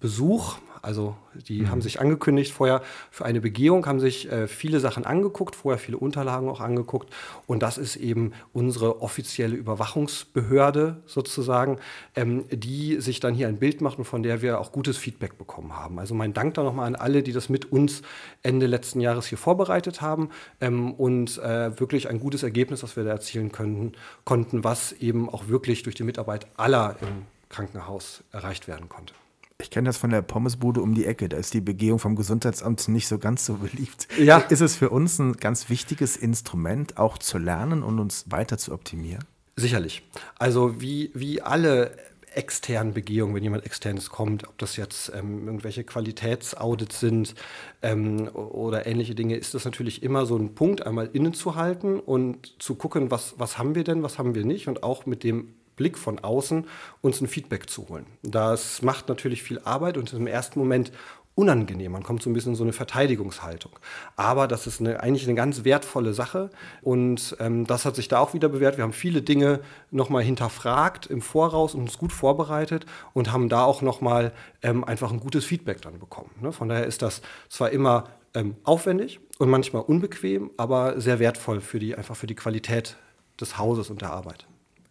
Besuch. 0.00 0.56
Also 0.82 1.16
die 1.48 1.62
mhm. 1.62 1.70
haben 1.70 1.82
sich 1.82 2.00
angekündigt 2.00 2.52
vorher 2.52 2.80
für 3.10 3.24
eine 3.24 3.40
Begehung, 3.40 3.86
haben 3.86 3.98
sich 3.98 4.30
äh, 4.30 4.46
viele 4.46 4.78
Sachen 4.78 5.04
angeguckt, 5.04 5.56
vorher 5.56 5.80
viele 5.80 5.98
Unterlagen 5.98 6.48
auch 6.48 6.60
angeguckt. 6.60 7.12
Und 7.48 7.64
das 7.64 7.76
ist 7.76 7.96
eben 7.96 8.32
unsere 8.52 9.02
offizielle 9.02 9.56
Überwachungsbehörde 9.56 11.02
sozusagen, 11.06 11.78
ähm, 12.14 12.44
die 12.52 13.00
sich 13.00 13.18
dann 13.18 13.34
hier 13.34 13.48
ein 13.48 13.58
Bild 13.58 13.80
macht 13.80 13.98
und 13.98 14.04
von 14.04 14.22
der 14.22 14.42
wir 14.42 14.60
auch 14.60 14.70
gutes 14.70 14.96
Feedback 14.96 15.38
bekommen 15.38 15.76
haben. 15.76 15.98
Also 15.98 16.14
mein 16.14 16.32
Dank 16.32 16.54
da 16.54 16.62
nochmal 16.62 16.86
an 16.86 16.94
alle, 16.94 17.24
die 17.24 17.32
das 17.32 17.48
mit 17.48 17.72
uns 17.72 18.02
Ende 18.44 18.66
letzten 18.66 19.00
Jahres 19.00 19.26
hier 19.26 19.38
vorbereitet 19.38 20.02
haben 20.02 20.30
ähm, 20.60 20.94
und 20.94 21.38
äh, 21.38 21.80
wirklich 21.80 22.08
ein 22.08 22.20
gutes 22.20 22.44
Ergebnis, 22.44 22.82
das 22.82 22.96
wir 22.96 23.02
da 23.02 23.10
erzielen 23.10 23.50
können, 23.50 23.96
konnten, 24.24 24.62
was 24.62 24.92
eben 24.92 25.28
auch 25.28 25.48
wirklich 25.48 25.82
durch 25.82 25.96
die 25.96 26.04
Mitarbeit 26.04 26.46
aller 26.56 26.94
im 27.00 27.26
Krankenhaus 27.48 28.22
erreicht 28.30 28.68
werden 28.68 28.88
konnte. 28.88 29.14
Ich 29.60 29.70
kenne 29.70 29.86
das 29.86 29.96
von 29.96 30.10
der 30.10 30.20
Pommesbude 30.22 30.82
um 30.82 30.94
die 30.94 31.06
Ecke. 31.06 31.28
Da 31.28 31.38
ist 31.38 31.54
die 31.54 31.62
Begehung 31.62 31.98
vom 31.98 32.14
Gesundheitsamt 32.14 32.88
nicht 32.88 33.08
so 33.08 33.18
ganz 33.18 33.46
so 33.46 33.54
beliebt. 33.54 34.06
Ja. 34.18 34.38
Ist 34.38 34.60
es 34.60 34.76
für 34.76 34.90
uns 34.90 35.18
ein 35.18 35.34
ganz 35.34 35.70
wichtiges 35.70 36.16
Instrument, 36.16 36.98
auch 36.98 37.16
zu 37.16 37.38
lernen 37.38 37.82
und 37.82 37.98
uns 37.98 38.30
weiter 38.30 38.58
zu 38.58 38.72
optimieren? 38.72 39.24
Sicherlich. 39.56 40.02
Also 40.38 40.80
wie, 40.82 41.10
wie 41.14 41.40
alle 41.40 41.96
externen 42.36 42.92
Begehungen, 42.92 43.34
wenn 43.34 43.42
jemand 43.42 43.64
externes 43.64 44.10
kommt, 44.10 44.46
ob 44.46 44.58
das 44.58 44.76
jetzt 44.76 45.10
ähm, 45.14 45.46
irgendwelche 45.46 45.84
Qualitätsaudits 45.84 47.00
sind 47.00 47.34
ähm, 47.80 48.28
oder 48.34 48.86
ähnliche 48.86 49.14
Dinge, 49.14 49.36
ist 49.36 49.54
das 49.54 49.64
natürlich 49.64 50.02
immer 50.02 50.26
so 50.26 50.36
ein 50.36 50.54
Punkt, 50.54 50.84
einmal 50.84 51.08
innezuhalten 51.14 51.98
und 51.98 52.62
zu 52.62 52.74
gucken, 52.74 53.10
was, 53.10 53.34
was 53.38 53.56
haben 53.56 53.74
wir 53.74 53.84
denn, 53.84 54.02
was 54.02 54.18
haben 54.18 54.34
wir 54.34 54.44
nicht 54.44 54.68
und 54.68 54.82
auch 54.82 55.06
mit 55.06 55.24
dem 55.24 55.54
Blick 55.76 55.98
von 55.98 56.18
außen 56.18 56.66
uns 57.02 57.20
ein 57.20 57.28
Feedback 57.28 57.70
zu 57.70 57.88
holen. 57.88 58.06
Das 58.22 58.82
macht 58.82 59.08
natürlich 59.08 59.42
viel 59.42 59.60
Arbeit 59.60 59.96
und 59.96 60.12
ist 60.12 60.18
im 60.18 60.26
ersten 60.26 60.58
Moment 60.58 60.90
unangenehm. 61.36 61.92
Man 61.92 62.02
kommt 62.02 62.22
so 62.22 62.30
ein 62.30 62.32
bisschen 62.32 62.52
in 62.52 62.56
so 62.56 62.64
eine 62.64 62.72
Verteidigungshaltung. 62.72 63.72
Aber 64.16 64.48
das 64.48 64.66
ist 64.66 64.80
eine, 64.80 65.00
eigentlich 65.00 65.26
eine 65.26 65.34
ganz 65.34 65.64
wertvolle 65.64 66.14
Sache 66.14 66.50
und 66.80 67.36
ähm, 67.38 67.66
das 67.66 67.84
hat 67.84 67.94
sich 67.94 68.08
da 68.08 68.18
auch 68.18 68.32
wieder 68.32 68.48
bewährt. 68.48 68.78
Wir 68.78 68.84
haben 68.84 68.94
viele 68.94 69.20
Dinge 69.20 69.60
nochmal 69.90 70.22
hinterfragt 70.22 71.06
im 71.06 71.20
Voraus 71.20 71.74
und 71.74 71.82
uns 71.82 71.98
gut 71.98 72.12
vorbereitet 72.12 72.86
und 73.12 73.32
haben 73.32 73.50
da 73.50 73.64
auch 73.64 73.82
nochmal 73.82 74.32
ähm, 74.62 74.82
einfach 74.82 75.12
ein 75.12 75.20
gutes 75.20 75.44
Feedback 75.44 75.82
dann 75.82 75.98
bekommen. 75.98 76.30
Ne? 76.40 76.52
Von 76.52 76.70
daher 76.70 76.86
ist 76.86 77.02
das 77.02 77.20
zwar 77.50 77.70
immer 77.70 78.04
ähm, 78.32 78.56
aufwendig 78.64 79.20
und 79.38 79.50
manchmal 79.50 79.82
unbequem, 79.82 80.50
aber 80.56 80.98
sehr 80.98 81.18
wertvoll 81.18 81.60
für 81.60 81.78
die, 81.78 81.94
einfach 81.94 82.16
für 82.16 82.26
die 82.26 82.34
Qualität 82.34 82.96
des 83.38 83.58
Hauses 83.58 83.90
und 83.90 84.00
der 84.00 84.10
Arbeit. 84.10 84.46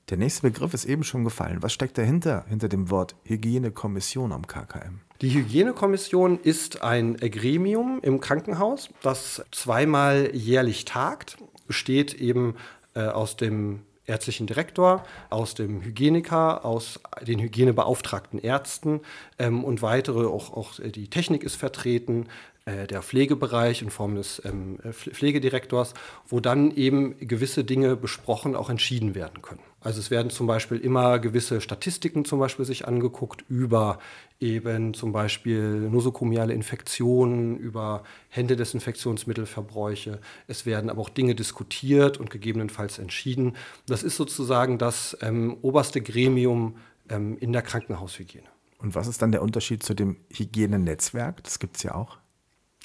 Der 0.10 0.18
nächste 0.18 0.44
Begriff 0.44 0.76
ist 0.76 0.86
eben 0.86 1.04
schon 1.04 1.24
gefallen. 1.24 1.64
Was 1.64 1.74
steckt 1.74 1.98
dahinter, 1.98 2.46
hinter 2.48 2.70
dem 2.70 2.92
Wort 2.92 3.16
Hygienekommission 3.24 4.32
am 4.32 4.46
KKM? 4.46 5.02
Die 5.22 5.34
Hygienekommission 5.34 6.40
ist 6.40 6.84
ein 6.84 7.18
Gremium 7.18 8.00
im 8.04 8.20
Krankenhaus, 8.20 8.90
das 9.02 9.44
zweimal 9.52 10.30
jährlich 10.36 10.86
tagt, 10.86 11.38
besteht 11.66 12.14
eben 12.14 12.56
äh, 12.94 13.08
aus 13.08 13.36
dem 13.36 13.82
ärztlichen 14.06 14.46
Direktor, 14.46 15.04
aus 15.32 15.56
dem 15.56 15.82
Hygieniker, 15.82 16.64
aus 16.64 17.00
den 17.26 17.40
hygienebeauftragten 17.40 18.38
Ärzten 18.38 19.02
ähm, 19.40 19.64
und 19.64 19.82
weitere, 19.82 20.28
auch, 20.28 20.56
auch 20.56 20.74
die 20.80 21.10
Technik 21.10 21.44
ist 21.44 21.56
vertreten, 21.56 22.28
äh, 22.66 22.86
der 22.86 23.02
Pflegebereich 23.02 23.82
in 23.82 23.90
Form 23.90 24.16
des 24.16 24.42
ähm, 24.46 24.78
Pflegedirektors, 24.92 25.96
wo 26.28 26.40
dann 26.40 26.70
eben 26.72 27.18
gewisse 27.20 27.64
Dinge 27.64 27.96
besprochen, 27.96 28.56
auch 28.56 28.70
entschieden 28.70 29.16
werden 29.16 29.42
können. 29.42 29.62
Also 29.86 30.00
es 30.00 30.10
werden 30.10 30.32
zum 30.32 30.48
Beispiel 30.48 30.80
immer 30.80 31.20
gewisse 31.20 31.62
Statistiken 31.62 32.26
zum 32.26 32.40
Beispiel 32.40 32.66
sich 32.66 32.88
angeguckt 32.88 33.46
über 33.48 34.00
eben 34.40 34.96
zum 34.96 35.12
Beispiel 35.12 35.62
nosokomiale 35.92 36.56
Infektionen, 36.56 37.56
über 37.56 38.02
Händedesinfektionsmittelverbräuche. 38.30 40.20
Es 40.48 40.66
werden 40.66 40.90
aber 40.90 41.04
auch 41.04 41.10
Dinge 41.10 41.36
diskutiert 41.36 42.18
und 42.18 42.32
gegebenenfalls 42.32 42.98
entschieden. 42.98 43.56
Das 43.86 44.02
ist 44.02 44.16
sozusagen 44.16 44.80
das 44.80 45.16
ähm, 45.22 45.56
oberste 45.62 46.02
Gremium 46.02 46.78
ähm, 47.08 47.38
in 47.38 47.54
der 47.54 47.62
Krankenhaushygiene. 47.62 48.48
Und 48.80 48.96
was 48.96 49.06
ist 49.06 49.22
dann 49.22 49.32
der 49.32 49.44
Unterschied 49.44 49.84
zu 49.84 49.94
dem 49.94 50.18
Hygienenetzwerk? 50.34 51.44
Das 51.44 51.60
gibt 51.60 51.78
es 51.78 51.84
ja 51.84 51.94
auch. 51.94 52.18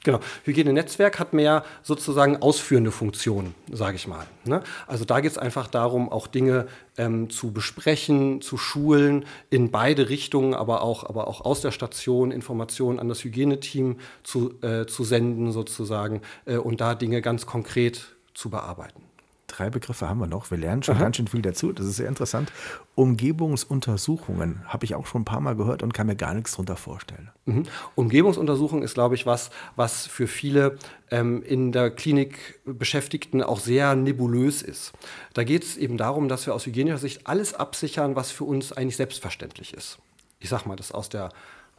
Genau. 0.02 0.21
Hygienenetzwerk 0.45 1.19
hat 1.19 1.35
mehr 1.35 1.62
sozusagen 1.83 2.40
ausführende 2.40 2.90
Funktionen, 2.90 3.54
sage 3.71 3.97
ich 3.97 4.07
mal. 4.07 4.26
Ne? 4.45 4.62
Also 4.87 5.04
da 5.04 5.21
geht 5.21 5.33
es 5.33 5.38
einfach 5.38 5.66
darum, 5.66 6.11
auch 6.11 6.26
Dinge 6.26 6.69
ähm, 6.97 7.28
zu 7.28 7.52
besprechen, 7.52 8.40
zu 8.40 8.57
schulen, 8.57 9.26
in 9.50 9.71
beide 9.71 10.09
Richtungen, 10.09 10.54
aber 10.54 10.83
auch, 10.83 11.04
aber 11.04 11.28
auch 11.28 11.42
aus 11.42 11.61
der 11.61 11.71
Station 11.71 12.30
Informationen 12.30 12.99
an 12.99 13.11
das 13.11 13.25
Hygieneteam 13.25 13.99
zu, 14.23 14.54
äh, 14.62 14.87
zu 14.87 15.04
senden 15.04 15.52
sozusagen 15.52 16.23
äh, 16.47 16.57
und 16.57 16.80
da 16.80 16.95
Dinge 16.95 17.21
ganz 17.21 17.45
konkret 17.45 18.16
zu 18.33 18.49
bearbeiten 18.49 19.10
drei 19.50 19.71
Begriffe 19.71 20.09
haben 20.09 20.21
wir 20.21 20.26
noch. 20.26 20.50
Wir 20.50 20.59
lernen 20.59 20.83
schon 20.83 20.97
Aha. 20.97 21.04
ganz 21.04 21.16
schön 21.16 21.28
viel 21.28 21.42
dazu. 21.42 21.73
Das 21.73 21.87
ist 21.87 21.97
sehr 21.97 22.09
interessant. 22.09 22.52
Umgebungsuntersuchungen 22.95 24.62
habe 24.66 24.85
ich 24.85 24.95
auch 24.95 25.07
schon 25.07 25.23
ein 25.23 25.25
paar 25.25 25.40
Mal 25.40 25.57
gehört 25.57 25.83
und 25.83 25.95
kann 25.95 26.07
mir 26.07 26.16
gar 26.16 26.35
nichts 26.35 26.52
darunter 26.52 26.76
vorstellen. 26.76 27.30
Mhm. 27.45 27.64
Umgebungsuntersuchung 27.95 28.83
ist, 28.83 28.95
glaube 28.95 29.14
ich, 29.14 29.26
was, 29.26 29.50
was 29.76 30.07
für 30.07 30.26
viele 30.26 30.78
ähm, 31.11 31.42
in 31.42 31.73
der 31.73 31.90
Klinik 31.90 32.61
Beschäftigten 32.64 33.42
auch 33.42 33.61
sehr 33.61 33.95
nebulös 33.97 34.62
ist. 34.62 34.92
Da 35.35 35.45
geht 35.45 35.64
es 35.64 35.76
eben 35.76 35.97
darum, 35.97 36.28
dass 36.28 36.47
wir 36.47 36.54
aus 36.54 36.66
hygienischer 36.66 36.99
Sicht 36.99 37.26
alles 37.26 37.54
absichern, 37.54 38.16
was 38.16 38.30
für 38.30 38.45
uns 38.45 38.73
eigentlich 38.73 38.97
selbstverständlich 38.97 39.75
ist. 39.75 39.99
Ich 40.38 40.49
sage 40.49 40.69
mal, 40.69 40.76
das 40.76 40.92
aus 40.92 41.09
der 41.09 41.30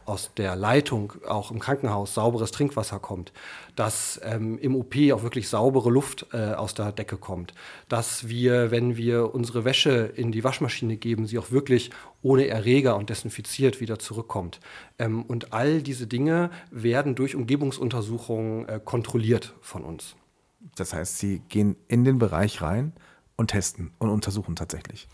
aus 0.05 0.31
der 0.35 0.55
Leitung 0.55 1.13
auch 1.27 1.51
im 1.51 1.59
Krankenhaus 1.59 2.13
sauberes 2.13 2.51
Trinkwasser 2.51 2.99
kommt, 2.99 3.31
dass 3.75 4.19
ähm, 4.23 4.57
im 4.59 4.75
OP 4.75 4.95
auch 5.13 5.23
wirklich 5.23 5.49
saubere 5.49 5.89
Luft 5.89 6.27
äh, 6.33 6.53
aus 6.53 6.73
der 6.73 6.91
Decke 6.91 7.17
kommt, 7.17 7.53
dass 7.89 8.27
wir, 8.27 8.71
wenn 8.71 8.97
wir 8.97 9.33
unsere 9.33 9.65
Wäsche 9.65 10.11
in 10.15 10.31
die 10.31 10.43
Waschmaschine 10.43 10.97
geben, 10.97 11.27
sie 11.27 11.39
auch 11.39 11.51
wirklich 11.51 11.91
ohne 12.21 12.47
Erreger 12.47 12.95
und 12.95 13.09
desinfiziert 13.09 13.81
wieder 13.81 13.99
zurückkommt. 13.99 14.59
Ähm, 14.99 15.23
und 15.23 15.53
all 15.53 15.81
diese 15.81 16.07
Dinge 16.07 16.51
werden 16.69 17.15
durch 17.15 17.35
Umgebungsuntersuchungen 17.35 18.67
äh, 18.67 18.79
kontrolliert 18.83 19.53
von 19.61 19.83
uns. 19.83 20.15
Das 20.75 20.93
heißt, 20.93 21.17
Sie 21.17 21.39
gehen 21.49 21.75
in 21.87 22.03
den 22.03 22.19
Bereich 22.19 22.61
rein 22.61 22.93
und 23.35 23.47
testen 23.47 23.91
und 23.97 24.09
untersuchen 24.09 24.55
tatsächlich. 24.55 25.07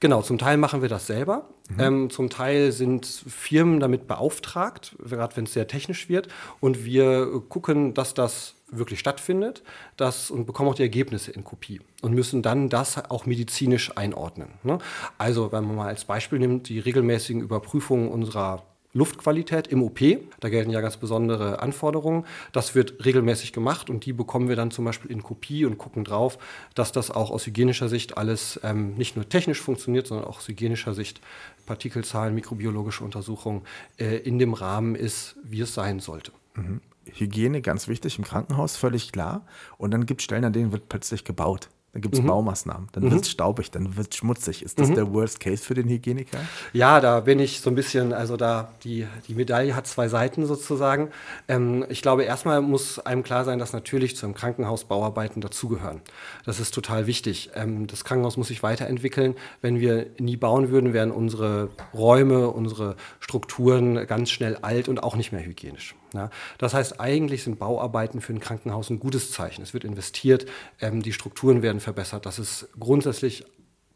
Genau, 0.00 0.22
zum 0.22 0.38
Teil 0.38 0.56
machen 0.56 0.80
wir 0.80 0.88
das 0.88 1.06
selber. 1.06 1.50
Mhm. 1.68 1.80
Ähm, 1.80 2.10
zum 2.10 2.30
Teil 2.30 2.72
sind 2.72 3.06
Firmen 3.06 3.80
damit 3.80 4.08
beauftragt, 4.08 4.96
gerade 4.98 5.36
wenn 5.36 5.44
es 5.44 5.52
sehr 5.52 5.66
technisch 5.66 6.08
wird. 6.08 6.28
Und 6.58 6.86
wir 6.86 7.42
gucken, 7.50 7.92
dass 7.92 8.14
das 8.14 8.54
wirklich 8.70 8.98
stattfindet 8.98 9.62
das, 9.96 10.30
und 10.30 10.46
bekommen 10.46 10.70
auch 10.70 10.74
die 10.74 10.82
Ergebnisse 10.82 11.32
in 11.32 11.44
Kopie 11.44 11.80
und 12.02 12.14
müssen 12.14 12.40
dann 12.40 12.68
das 12.68 13.10
auch 13.10 13.26
medizinisch 13.26 13.96
einordnen. 13.96 14.52
Ne? 14.62 14.78
Also, 15.18 15.52
wenn 15.52 15.64
man 15.64 15.76
mal 15.76 15.88
als 15.88 16.04
Beispiel 16.04 16.38
nimmt, 16.38 16.68
die 16.68 16.78
regelmäßigen 16.78 17.42
Überprüfungen 17.42 18.08
unserer 18.08 18.62
Luftqualität 18.92 19.68
im 19.68 19.82
OP. 19.82 20.00
Da 20.40 20.48
gelten 20.48 20.70
ja 20.70 20.80
ganz 20.80 20.96
besondere 20.96 21.60
Anforderungen. 21.60 22.24
Das 22.52 22.74
wird 22.74 23.04
regelmäßig 23.04 23.52
gemacht 23.52 23.88
und 23.90 24.04
die 24.04 24.12
bekommen 24.12 24.48
wir 24.48 24.56
dann 24.56 24.70
zum 24.70 24.84
Beispiel 24.84 25.10
in 25.10 25.22
Kopie 25.22 25.64
und 25.64 25.78
gucken 25.78 26.04
drauf, 26.04 26.38
dass 26.74 26.92
das 26.92 27.10
auch 27.10 27.30
aus 27.30 27.46
hygienischer 27.46 27.88
Sicht 27.88 28.18
alles 28.18 28.58
ähm, 28.62 28.94
nicht 28.94 29.16
nur 29.16 29.28
technisch 29.28 29.60
funktioniert, 29.60 30.06
sondern 30.06 30.26
auch 30.26 30.38
aus 30.38 30.48
hygienischer 30.48 30.94
Sicht 30.94 31.20
Partikelzahlen, 31.66 32.34
mikrobiologische 32.34 33.04
Untersuchungen 33.04 33.62
äh, 33.98 34.16
in 34.16 34.38
dem 34.38 34.54
Rahmen 34.54 34.94
ist, 34.96 35.36
wie 35.44 35.60
es 35.60 35.74
sein 35.74 36.00
sollte. 36.00 36.32
Mhm. 36.54 36.80
Hygiene 37.12 37.62
ganz 37.62 37.88
wichtig 37.88 38.18
im 38.18 38.24
Krankenhaus, 38.24 38.76
völlig 38.76 39.12
klar. 39.12 39.46
Und 39.78 39.92
dann 39.92 40.06
gibt 40.06 40.20
es 40.20 40.24
Stellen, 40.24 40.44
an 40.44 40.52
denen 40.52 40.72
wird 40.72 40.88
plötzlich 40.88 41.24
gebaut. 41.24 41.68
Dann 41.92 42.02
gibt 42.02 42.14
es 42.14 42.22
mhm. 42.22 42.28
Baumaßnahmen, 42.28 42.88
dann 42.92 43.04
mhm. 43.04 43.10
wird 43.10 43.22
es 43.22 43.30
staubig, 43.30 43.72
dann 43.72 43.96
wird 43.96 44.12
es 44.12 44.16
schmutzig. 44.16 44.62
Ist 44.62 44.78
das 44.78 44.90
mhm. 44.90 44.94
der 44.94 45.12
Worst 45.12 45.40
Case 45.40 45.64
für 45.64 45.74
den 45.74 45.88
Hygieniker? 45.88 46.38
Ja, 46.72 47.00
da 47.00 47.20
bin 47.20 47.40
ich 47.40 47.60
so 47.60 47.68
ein 47.68 47.74
bisschen, 47.74 48.12
also 48.12 48.36
da, 48.36 48.72
die, 48.84 49.08
die 49.26 49.34
Medaille 49.34 49.74
hat 49.74 49.88
zwei 49.88 50.06
Seiten 50.06 50.46
sozusagen. 50.46 51.10
Ähm, 51.48 51.84
ich 51.88 52.00
glaube, 52.00 52.22
erstmal 52.22 52.62
muss 52.62 53.00
einem 53.00 53.24
klar 53.24 53.44
sein, 53.44 53.58
dass 53.58 53.72
natürlich 53.72 54.16
zu 54.16 54.26
einem 54.26 54.36
Krankenhaus 54.36 54.84
Bauarbeiten 54.84 55.40
dazugehören. 55.40 56.00
Das 56.44 56.60
ist 56.60 56.72
total 56.72 57.08
wichtig. 57.08 57.50
Ähm, 57.54 57.88
das 57.88 58.04
Krankenhaus 58.04 58.36
muss 58.36 58.48
sich 58.48 58.62
weiterentwickeln. 58.62 59.34
Wenn 59.60 59.80
wir 59.80 60.06
nie 60.18 60.36
bauen 60.36 60.70
würden, 60.70 60.92
wären 60.92 61.10
unsere 61.10 61.70
Räume, 61.92 62.50
unsere 62.50 62.94
Strukturen 63.18 64.06
ganz 64.06 64.30
schnell 64.30 64.56
alt 64.62 64.88
und 64.88 65.02
auch 65.02 65.16
nicht 65.16 65.32
mehr 65.32 65.44
hygienisch. 65.44 65.96
Ja, 66.12 66.30
das 66.58 66.74
heißt, 66.74 67.00
eigentlich 67.00 67.44
sind 67.44 67.58
Bauarbeiten 67.58 68.20
für 68.20 68.32
ein 68.32 68.40
Krankenhaus 68.40 68.90
ein 68.90 68.98
gutes 68.98 69.30
Zeichen. 69.30 69.62
Es 69.62 69.74
wird 69.74 69.84
investiert, 69.84 70.46
ähm, 70.80 71.02
die 71.02 71.12
Strukturen 71.12 71.62
werden 71.62 71.80
verbessert. 71.80 72.26
Das 72.26 72.38
ist 72.38 72.68
grundsätzlich 72.78 73.44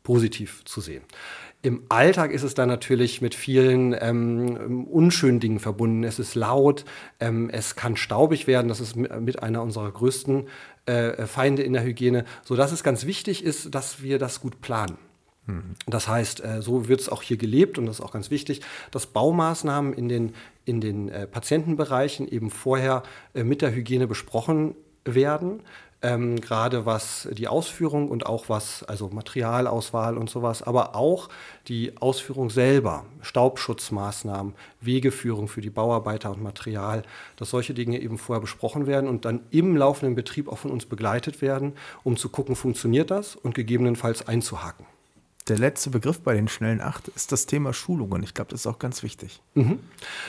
positiv 0.05 0.65
zu 0.65 0.81
sehen. 0.81 1.03
Im 1.63 1.83
Alltag 1.89 2.31
ist 2.31 2.43
es 2.43 2.53
dann 2.53 2.69
natürlich 2.69 3.23
mit 3.23 3.35
vielen 3.35 3.97
ähm, 3.99 4.85
unschönen 4.85 5.41
Dingen 5.41 5.61
verbunden. 5.61 6.05
Es 6.05 6.19
ist 6.19 6.35
laut, 6.35 6.85
ähm, 7.21 7.49
es 7.51 7.75
kann 7.75 7.97
staubig 7.97 8.47
werden. 8.47 8.69
Das 8.69 8.81
ist 8.81 8.97
mit 8.97 9.43
einer 9.43 9.63
unserer 9.63 9.91
größten 9.91 10.47
äh, 10.85 11.27
Feinde 11.27 11.63
in 11.63 11.73
der 11.73 11.83
Hygiene, 11.83 12.27
sodass 12.45 12.71
es 12.71 12.83
ganz 12.83 13.07
wichtig 13.07 13.43
ist, 13.43 13.75
dass 13.75 14.03
wir 14.03 14.19
das 14.19 14.41
gut 14.41 14.61
planen. 14.61 14.99
Das 15.87 16.09
heißt, 16.09 16.43
äh, 16.43 16.63
so 16.63 16.89
wird 16.89 17.01
es 17.01 17.09
auch 17.09 17.23
hier 17.23 17.37
gelebt 17.37 17.77
und 17.79 17.87
das 17.87 17.99
ist 17.99 18.05
auch 18.05 18.13
ganz 18.13 18.31
wichtig, 18.31 18.63
dass 18.91 19.07
Baumaßnahmen 19.07 19.93
in 19.93 20.09
den, 20.09 20.35
in 20.65 20.81
den 20.81 21.09
äh, 21.09 21.27
Patientenbereichen 21.27 22.27
eben 22.29 22.51
vorher 22.51 23.03
äh, 23.35 23.45
mit 23.45 23.61
der 23.61 23.75
Hygiene 23.75 24.07
besprochen 24.07 24.75
werden. 25.05 25.61
Ähm, 26.01 26.39
gerade 26.39 26.85
was 26.85 27.29
die 27.33 27.49
Ausführung 27.49 28.11
und 28.11 28.27
auch 28.27 28.51
was, 28.51 28.83
also 28.83 29.09
Materialauswahl 29.09 30.19
und 30.19 30.29
sowas, 30.29 30.63
aber 30.63 30.95
auch 30.95 31.31
die 31.69 31.97
Ausführung 31.99 32.51
selber, 32.51 33.07
Staubschutzmaßnahmen, 33.23 34.55
Wegeführung 34.83 35.49
für 35.49 35.63
die 35.63 35.71
Bauarbeiter 35.71 36.31
und 36.31 36.43
Material, 36.43 37.05
dass 37.37 37.51
solche 37.51 37.73
Dinge 37.73 38.01
eben 38.01 38.19
vorher 38.19 38.43
besprochen 38.43 38.87
werden 38.87 39.09
und 39.09 39.25
dann 39.25 39.41
im 39.51 39.77
laufenden 39.77 40.15
Betrieb 40.15 40.49
auch 40.49 40.59
von 40.59 40.71
uns 40.71 40.85
begleitet 40.85 41.41
werden, 41.41 41.73
um 42.03 42.19
zu 42.19 42.29
gucken, 42.29 42.55
funktioniert 42.55 43.11
das 43.11 43.35
und 43.35 43.55
gegebenenfalls 43.55 44.29
einzuhaken 44.29 44.85
der 45.49 45.59
letzte 45.59 45.91
Begriff 45.91 46.21
bei 46.21 46.35
den 46.35 46.49
schnellen 46.49 46.81
acht 46.81 47.09
ist 47.09 47.31
das 47.31 47.45
Thema 47.45 47.75
Schulungen. 47.75 48.23
Ich 48.23 48.33
glaube, 48.33 48.51
das 48.51 48.61
ist 48.61 48.67
auch 48.67 48.79
ganz 48.79 49.03
wichtig. 49.03 49.43
Mhm. 49.55 49.79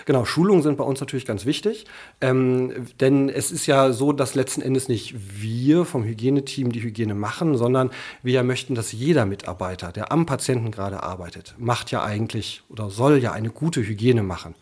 Genau, 0.05 0.25
Schulungen 0.25 0.61
sind 0.61 0.77
bei 0.77 0.83
uns 0.83 0.99
natürlich 0.99 1.25
ganz 1.25 1.45
wichtig, 1.45 1.85
ähm, 2.19 2.87
denn 2.99 3.29
es 3.29 3.51
ist 3.51 3.65
ja 3.65 3.93
so, 3.93 4.11
dass 4.11 4.35
letzten 4.35 4.61
Endes 4.61 4.89
nicht 4.89 5.15
wir 5.41 5.85
vom 5.85 6.03
Hygieneteam 6.03 6.71
die 6.71 6.83
Hygiene 6.83 7.15
machen, 7.15 7.57
sondern 7.57 7.91
wir 8.23 8.33
ja 8.33 8.43
möchten, 8.43 8.75
dass 8.75 8.91
jeder 8.91 9.25
Mitarbeiter, 9.25 9.93
der 9.93 10.11
am 10.11 10.25
Patienten 10.25 10.71
gerade 10.71 11.01
arbeitet, 11.01 11.55
macht 11.57 11.91
ja 11.91 12.03
eigentlich 12.03 12.63
oder 12.67 12.89
soll 12.89 13.19
ja 13.19 13.31
eine 13.31 13.51
gute 13.51 13.81
Hygiene 13.81 14.23
machen 14.23 14.55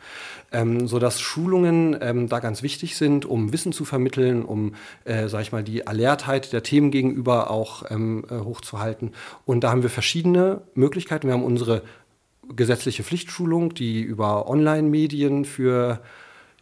ähm, 0.53 0.87
sodass 0.87 1.19
Schulungen 1.19 1.97
ähm, 1.99 2.29
da 2.29 2.39
ganz 2.39 2.63
wichtig 2.63 2.95
sind, 2.95 3.25
um 3.25 3.51
Wissen 3.51 3.73
zu 3.73 3.83
vermitteln, 3.83 4.45
um, 4.45 4.75
äh, 5.03 5.27
sag 5.27 5.41
ich 5.41 5.51
mal, 5.51 5.63
die 5.63 5.87
Alertheit 5.87 6.53
der 6.53 6.63
Themen 6.63 6.91
gegenüber 6.91 7.49
auch 7.49 7.83
ähm, 7.89 8.23
äh, 8.29 8.35
hochzuhalten. 8.35 9.11
Und 9.45 9.63
da 9.63 9.71
haben 9.71 9.81
wir 9.81 9.89
verschiedene 9.89 10.42
Möglichkeiten. 10.73 11.27
Wir 11.27 11.33
haben 11.33 11.43
unsere 11.43 11.81
gesetzliche 12.55 13.03
Pflichtschulung, 13.03 13.73
die 13.73 14.01
über 14.01 14.49
Online-Medien 14.49 15.45
für 15.45 16.01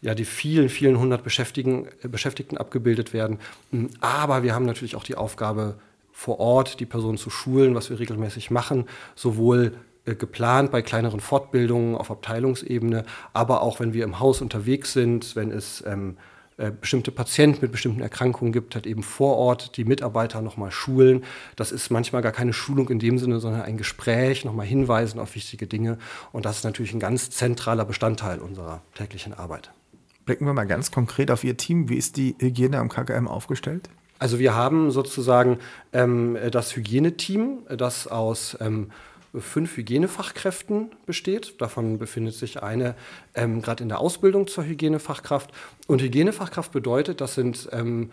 ja, 0.02 0.16
die 0.16 0.26
vielen, 0.26 0.70
vielen 0.70 1.00
hundert 1.00 1.24
Beschäftigten, 1.24 2.58
abgebildet 2.58 3.14
werden. 3.14 3.38
Aber 4.00 4.44
wir 4.44 4.56
haben 4.56 4.66
natürlich 4.66 4.96
auch 4.96 5.04
die 5.04 5.16
Aufgabe, 5.16 5.76
vor 6.12 6.40
Ort 6.40 6.80
die 6.80 6.86
Personen 6.86 7.18
zu 7.18 7.30
schulen, 7.30 7.74
was 7.74 7.90
wir 7.90 8.00
regelmäßig 8.00 8.52
machen, 8.52 8.86
sowohl 9.16 9.74
äh, 10.06 10.16
geplant 10.16 10.72
bei 10.72 10.82
kleineren 10.82 11.20
Fortbildungen 11.20 11.96
auf 11.96 12.12
Abteilungsebene, 12.12 13.06
aber 13.34 13.62
auch 13.62 13.80
wenn 13.80 13.94
wir 13.94 14.04
im 14.04 14.20
Haus 14.20 14.42
unterwegs 14.42 14.94
sind, 14.94 15.36
wenn 15.36 15.52
es 15.52 15.84
ähm, 15.88 16.18
äh, 16.18 16.31
bestimmte 16.70 17.12
Patienten 17.12 17.60
mit 17.62 17.72
bestimmten 17.72 18.01
Erkrankungen 18.01 18.53
gibt, 18.53 18.75
hat 18.75 18.86
eben 18.86 19.01
vor 19.01 19.38
Ort 19.38 19.77
die 19.77 19.86
Mitarbeiter 19.86 20.41
nochmal 20.41 20.72
schulen. 20.72 21.24
Das 21.56 21.72
ist 21.72 21.89
manchmal 21.89 22.22
gar 22.22 22.32
keine 22.32 22.53
Schulung 22.53 22.89
in 22.89 23.00
dem 23.00 23.18
Sinne, 23.18 23.39
sondern 23.39 23.63
ein 23.63 23.77
Gespräch, 23.77 24.46
nochmal 24.46 24.68
hinweisen 24.68 25.20
auf 25.20 25.34
wichtige 25.34 25.65
Dinge. 25.65 25.98
Und 26.32 26.46
das 26.46 26.58
ist 26.58 26.63
natürlich 26.63 26.94
ein 26.94 27.00
ganz 27.00 27.32
zentraler 27.32 27.86
Bestandteil 27.86 28.39
unserer 28.39 28.82
täglichen 28.94 29.34
Arbeit. 29.34 29.72
Blicken 30.25 30.46
wir 30.46 30.53
mal 30.53 30.65
ganz 30.65 30.91
konkret 30.91 31.32
auf 31.32 31.44
Ihr 31.44 31.58
Team. 31.58 31.89
Wie 31.89 31.98
ist 31.98 32.18
die 32.18 32.36
Hygiene 32.39 32.77
am 32.77 32.89
KKM 32.89 33.27
aufgestellt? 33.27 33.89
Also 34.20 34.38
wir 34.38 34.53
haben 34.53 34.91
sozusagen 34.91 35.58
ähm, 35.94 36.38
das 36.51 36.75
Hygieneteam, 36.75 37.63
das 37.75 38.08
aus 38.08 38.56
ähm, 38.62 38.91
fünf 39.34 39.78
Hygienefachkräften 39.78 40.92
besteht. 41.06 41.62
Davon 41.62 41.98
befindet 41.98 42.36
sich 42.36 42.62
eine 42.62 42.96
ähm, 43.34 43.62
gerade 43.62 43.84
in 43.84 43.90
der 43.90 44.00
Ausbildung 44.00 44.48
zur 44.48 44.66
Hygienefachkraft. 44.66 45.52
Und 45.88 46.02
Hygienefachkraft 46.02 46.72
bedeutet, 46.72 47.22
das 47.22 47.36
sind 47.36 47.70
ähm, 47.72 48.12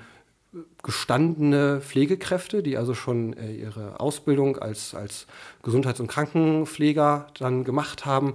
gestandene 0.82 1.80
Pflegekräfte, 1.80 2.62
die 2.62 2.78
also 2.78 2.94
schon 2.94 3.34
äh, 3.34 3.52
ihre 3.52 4.00
Ausbildung 4.00 4.56
als, 4.56 4.94
als 4.94 5.26
Gesundheits- 5.62 6.00
und 6.00 6.06
Krankenpfleger 6.06 7.26
dann 7.38 7.64
gemacht 7.64 8.06
haben, 8.06 8.34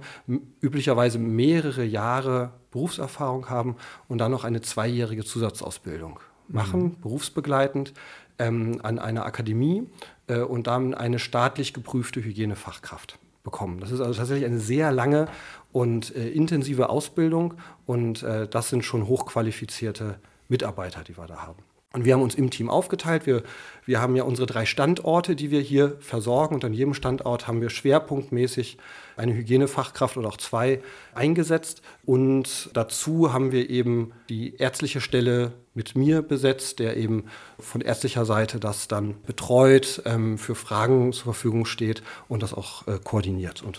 üblicherweise 0.60 1.18
mehrere 1.18 1.84
Jahre 1.84 2.52
Berufserfahrung 2.70 3.50
haben 3.50 3.76
und 4.08 4.18
dann 4.18 4.30
noch 4.30 4.44
eine 4.44 4.60
zweijährige 4.60 5.24
Zusatzausbildung 5.24 6.20
machen, 6.48 6.82
mhm. 6.82 7.00
berufsbegleitend 7.00 7.94
ähm, 8.38 8.80
an 8.82 8.98
einer 8.98 9.24
Akademie 9.24 9.88
äh, 10.26 10.40
und 10.40 10.66
dann 10.66 10.94
eine 10.94 11.18
staatlich 11.18 11.74
geprüfte 11.74 12.22
Hygienefachkraft 12.22 13.18
bekommen. 13.42 13.80
Das 13.80 13.90
ist 13.90 14.00
also 14.00 14.14
tatsächlich 14.14 14.46
eine 14.46 14.58
sehr 14.58 14.90
lange 14.90 15.28
und 15.72 16.14
äh, 16.16 16.28
intensive 16.30 16.88
Ausbildung 16.88 17.54
und 17.86 18.22
äh, 18.22 18.48
das 18.48 18.70
sind 18.70 18.84
schon 18.84 19.06
hochqualifizierte 19.06 20.18
Mitarbeiter, 20.48 21.04
die 21.04 21.16
wir 21.16 21.26
da 21.26 21.42
haben. 21.42 21.62
Und 21.94 22.04
wir 22.04 22.14
haben 22.14 22.22
uns 22.22 22.34
im 22.34 22.50
Team 22.50 22.68
aufgeteilt. 22.68 23.24
Wir, 23.24 23.44
wir 23.86 24.00
haben 24.00 24.16
ja 24.16 24.24
unsere 24.24 24.46
drei 24.46 24.66
Standorte, 24.66 25.36
die 25.36 25.52
wir 25.52 25.60
hier 25.60 25.96
versorgen. 26.00 26.56
Und 26.56 26.64
an 26.64 26.74
jedem 26.74 26.92
Standort 26.92 27.46
haben 27.46 27.60
wir 27.60 27.70
schwerpunktmäßig 27.70 28.78
eine 29.16 29.32
Hygienefachkraft 29.32 30.16
oder 30.16 30.28
auch 30.28 30.36
zwei 30.36 30.82
eingesetzt. 31.14 31.82
Und 32.04 32.70
dazu 32.72 33.32
haben 33.32 33.52
wir 33.52 33.70
eben 33.70 34.10
die 34.28 34.56
ärztliche 34.56 35.00
Stelle 35.00 35.52
mit 35.72 35.94
mir 35.94 36.22
besetzt, 36.22 36.80
der 36.80 36.96
eben 36.96 37.26
von 37.60 37.80
ärztlicher 37.80 38.24
Seite 38.24 38.58
das 38.58 38.88
dann 38.88 39.22
betreut, 39.22 40.02
ähm, 40.04 40.36
für 40.36 40.56
Fragen 40.56 41.12
zur 41.12 41.24
Verfügung 41.24 41.64
steht 41.64 42.02
und 42.26 42.42
das 42.42 42.54
auch 42.54 42.88
äh, 42.88 42.98
koordiniert 43.02 43.62
und 43.62 43.78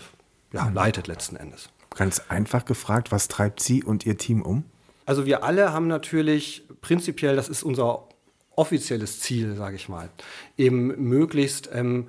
ja, 0.53 0.63
mhm. 0.63 0.73
leitet 0.73 1.07
letzten 1.07 1.35
Endes. 1.35 1.67
Ganz 1.93 2.21
einfach 2.29 2.63
gefragt, 2.63 3.11
was 3.11 3.27
treibt 3.27 3.59
Sie 3.59 3.83
und 3.83 4.05
Ihr 4.05 4.17
Team 4.17 4.41
um? 4.41 4.63
Also 5.05 5.25
wir 5.25 5.43
alle 5.43 5.71
haben 5.71 5.87
natürlich 5.87 6.63
prinzipiell, 6.81 7.35
das 7.35 7.49
ist 7.49 7.63
unser 7.63 8.07
offizielles 8.55 9.19
Ziel, 9.19 9.55
sage 9.55 9.75
ich 9.75 9.89
mal, 9.89 10.09
eben 10.57 10.87
möglichst 11.09 11.69
ähm, 11.73 12.07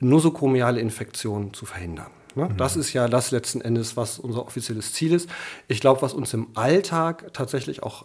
nosokomiale 0.00 0.80
Infektionen 0.80 1.54
zu 1.54 1.66
verhindern. 1.66 2.10
Ne? 2.34 2.48
Mhm. 2.48 2.56
Das 2.56 2.76
ist 2.76 2.92
ja 2.92 3.08
das 3.08 3.30
letzten 3.30 3.60
Endes, 3.60 3.96
was 3.96 4.18
unser 4.18 4.44
offizielles 4.46 4.92
Ziel 4.92 5.12
ist. 5.12 5.28
Ich 5.68 5.80
glaube, 5.80 6.02
was 6.02 6.12
uns 6.12 6.34
im 6.34 6.48
Alltag 6.54 7.32
tatsächlich 7.32 7.82
auch 7.82 8.04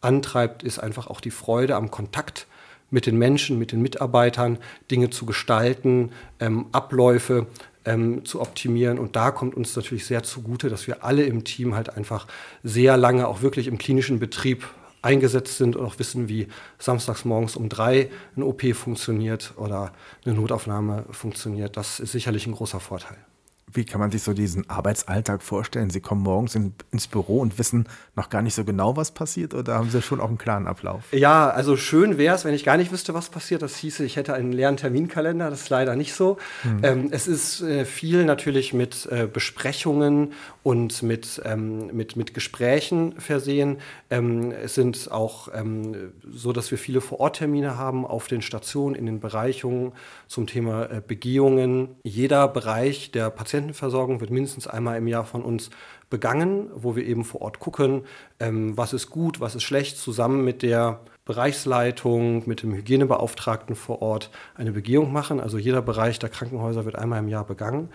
antreibt, 0.00 0.62
ist 0.62 0.78
einfach 0.78 1.08
auch 1.08 1.20
die 1.20 1.30
Freude 1.30 1.76
am 1.76 1.90
Kontakt 1.90 2.46
mit 2.90 3.06
den 3.06 3.16
Menschen, 3.16 3.58
mit 3.58 3.72
den 3.72 3.82
Mitarbeitern, 3.82 4.58
Dinge 4.90 5.10
zu 5.10 5.26
gestalten, 5.26 6.12
ähm, 6.38 6.66
Abläufe 6.72 7.46
ähm, 7.84 8.24
zu 8.24 8.40
optimieren. 8.40 8.98
Und 8.98 9.16
da 9.16 9.30
kommt 9.30 9.54
uns 9.54 9.76
natürlich 9.76 10.06
sehr 10.06 10.22
zugute, 10.22 10.68
dass 10.68 10.86
wir 10.86 11.04
alle 11.04 11.24
im 11.24 11.44
Team 11.44 11.74
halt 11.74 11.96
einfach 11.96 12.26
sehr 12.62 12.96
lange 12.96 13.28
auch 13.28 13.42
wirklich 13.42 13.66
im 13.66 13.78
klinischen 13.78 14.18
Betrieb 14.18 14.66
eingesetzt 15.02 15.58
sind 15.58 15.76
und 15.76 15.84
auch 15.84 15.98
wissen, 15.98 16.28
wie 16.28 16.48
samstags 16.78 17.24
morgens 17.24 17.56
um 17.56 17.68
drei 17.68 18.10
ein 18.36 18.42
OP 18.42 18.62
funktioniert 18.74 19.52
oder 19.56 19.92
eine 20.24 20.34
Notaufnahme 20.34 21.04
funktioniert. 21.10 21.76
Das 21.76 22.00
ist 22.00 22.12
sicherlich 22.12 22.46
ein 22.46 22.54
großer 22.54 22.80
Vorteil. 22.80 23.18
Wie 23.74 23.84
kann 23.84 24.00
man 24.00 24.12
sich 24.12 24.22
so 24.22 24.32
diesen 24.32 24.70
Arbeitsalltag 24.70 25.42
vorstellen? 25.42 25.90
Sie 25.90 26.00
kommen 26.00 26.22
morgens 26.22 26.54
in, 26.54 26.74
ins 26.92 27.08
Büro 27.08 27.40
und 27.40 27.58
wissen 27.58 27.88
noch 28.14 28.30
gar 28.30 28.40
nicht 28.40 28.54
so 28.54 28.64
genau, 28.64 28.96
was 28.96 29.10
passiert 29.10 29.52
oder 29.52 29.74
haben 29.74 29.90
Sie 29.90 30.00
schon 30.00 30.20
auch 30.20 30.28
einen 30.28 30.38
klaren 30.38 30.68
Ablauf? 30.68 31.12
Ja, 31.12 31.50
also 31.50 31.76
schön 31.76 32.16
wäre 32.16 32.36
es, 32.36 32.44
wenn 32.44 32.54
ich 32.54 32.62
gar 32.62 32.76
nicht 32.76 32.92
wüsste, 32.92 33.14
was 33.14 33.30
passiert. 33.30 33.62
Das 33.62 33.76
hieße, 33.76 34.04
ich 34.04 34.14
hätte 34.14 34.32
einen 34.32 34.52
leeren 34.52 34.76
Terminkalender. 34.76 35.50
Das 35.50 35.62
ist 35.62 35.70
leider 35.70 35.96
nicht 35.96 36.14
so. 36.14 36.38
Hm. 36.62 36.80
Ähm, 36.84 37.08
es 37.10 37.26
ist 37.26 37.62
äh, 37.62 37.84
viel 37.84 38.24
natürlich 38.24 38.72
mit 38.72 39.06
äh, 39.10 39.26
Besprechungen 39.26 40.32
und 40.62 41.02
mit, 41.02 41.42
ähm, 41.44 41.88
mit, 41.88 42.14
mit 42.14 42.32
Gesprächen 42.32 43.18
versehen. 43.18 43.78
Ähm, 44.08 44.52
es 44.52 44.76
sind 44.76 45.10
auch 45.10 45.48
ähm, 45.52 46.12
so, 46.30 46.52
dass 46.52 46.70
wir 46.70 46.78
viele 46.78 47.00
Vororttermine 47.00 47.76
haben 47.76 48.06
auf 48.06 48.28
den 48.28 48.40
Stationen, 48.40 48.94
in 48.94 49.06
den 49.06 49.18
Bereichungen 49.18 49.92
zum 50.28 50.46
Thema 50.46 50.84
äh, 50.84 51.02
Begehungen. 51.04 51.96
Jeder 52.04 52.46
Bereich 52.46 53.10
der 53.10 53.30
Patienten 53.30 53.63
Patientenversorgung 53.64 54.20
wird 54.20 54.30
mindestens 54.30 54.66
einmal 54.66 54.98
im 54.98 55.06
Jahr 55.06 55.24
von 55.24 55.42
uns 55.42 55.70
begangen, 56.10 56.68
wo 56.74 56.96
wir 56.96 57.04
eben 57.04 57.24
vor 57.24 57.40
Ort 57.40 57.60
gucken, 57.60 58.02
ähm, 58.38 58.76
was 58.76 58.92
ist 58.92 59.08
gut, 59.08 59.40
was 59.40 59.54
ist 59.54 59.62
schlecht, 59.62 59.96
zusammen 59.96 60.44
mit 60.44 60.62
der 60.62 61.00
Bereichsleitung, 61.24 62.42
mit 62.46 62.62
dem 62.62 62.74
Hygienebeauftragten 62.74 63.74
vor 63.74 64.02
Ort 64.02 64.30
eine 64.54 64.72
Begehung 64.72 65.12
machen. 65.12 65.40
Also 65.40 65.56
jeder 65.56 65.80
Bereich 65.80 66.18
der 66.18 66.28
Krankenhäuser 66.28 66.84
wird 66.84 66.96
einmal 66.96 67.20
im 67.20 67.28
Jahr 67.28 67.44
begangen. 67.44 67.88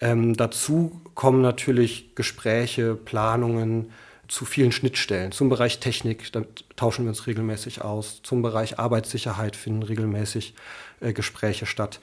Ähm, 0.00 0.36
dazu 0.36 1.00
kommen 1.14 1.40
natürlich 1.40 2.14
Gespräche, 2.14 2.94
Planungen, 2.94 3.90
zu 4.28 4.44
vielen 4.44 4.72
Schnittstellen. 4.72 5.32
Zum 5.32 5.48
Bereich 5.48 5.80
Technik, 5.80 6.32
da 6.32 6.42
tauschen 6.76 7.04
wir 7.04 7.10
uns 7.10 7.26
regelmäßig 7.26 7.82
aus. 7.82 8.22
Zum 8.22 8.42
Bereich 8.42 8.78
Arbeitssicherheit 8.78 9.54
finden 9.54 9.82
regelmäßig 9.82 10.54
äh, 11.00 11.12
Gespräche 11.12 11.66
statt. 11.66 12.00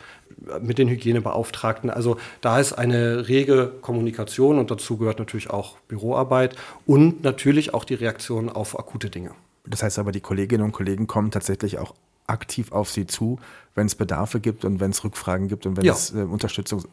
Mit 0.61 0.77
den 0.77 0.89
Hygienebeauftragten. 0.89 1.89
Also 1.89 2.17
da 2.41 2.59
ist 2.59 2.73
eine 2.73 3.27
rege 3.27 3.71
Kommunikation 3.81 4.59
und 4.59 4.71
dazu 4.71 4.97
gehört 4.97 5.19
natürlich 5.19 5.49
auch 5.49 5.77
Büroarbeit 5.87 6.55
und 6.85 7.23
natürlich 7.23 7.73
auch 7.73 7.83
die 7.83 7.95
Reaktion 7.95 8.49
auf 8.49 8.77
akute 8.77 9.09
Dinge. 9.09 9.31
Das 9.65 9.83
heißt 9.83 9.99
aber, 9.99 10.11
die 10.11 10.21
Kolleginnen 10.21 10.63
und 10.63 10.71
Kollegen 10.71 11.07
kommen 11.07 11.31
tatsächlich 11.31 11.77
auch 11.77 11.93
aktiv 12.27 12.71
auf 12.71 12.89
Sie 12.89 13.05
zu, 13.05 13.39
wenn 13.75 13.87
es 13.87 13.95
Bedarfe 13.95 14.39
gibt 14.39 14.65
und 14.65 14.79
wenn 14.79 14.91
es 14.91 15.03
Rückfragen 15.03 15.47
gibt 15.47 15.65
und 15.65 15.77
wenn 15.77 15.85
ja. 15.85 15.93
es 15.93 16.13
äh, 16.13 16.19
Unterstützung 16.19 16.85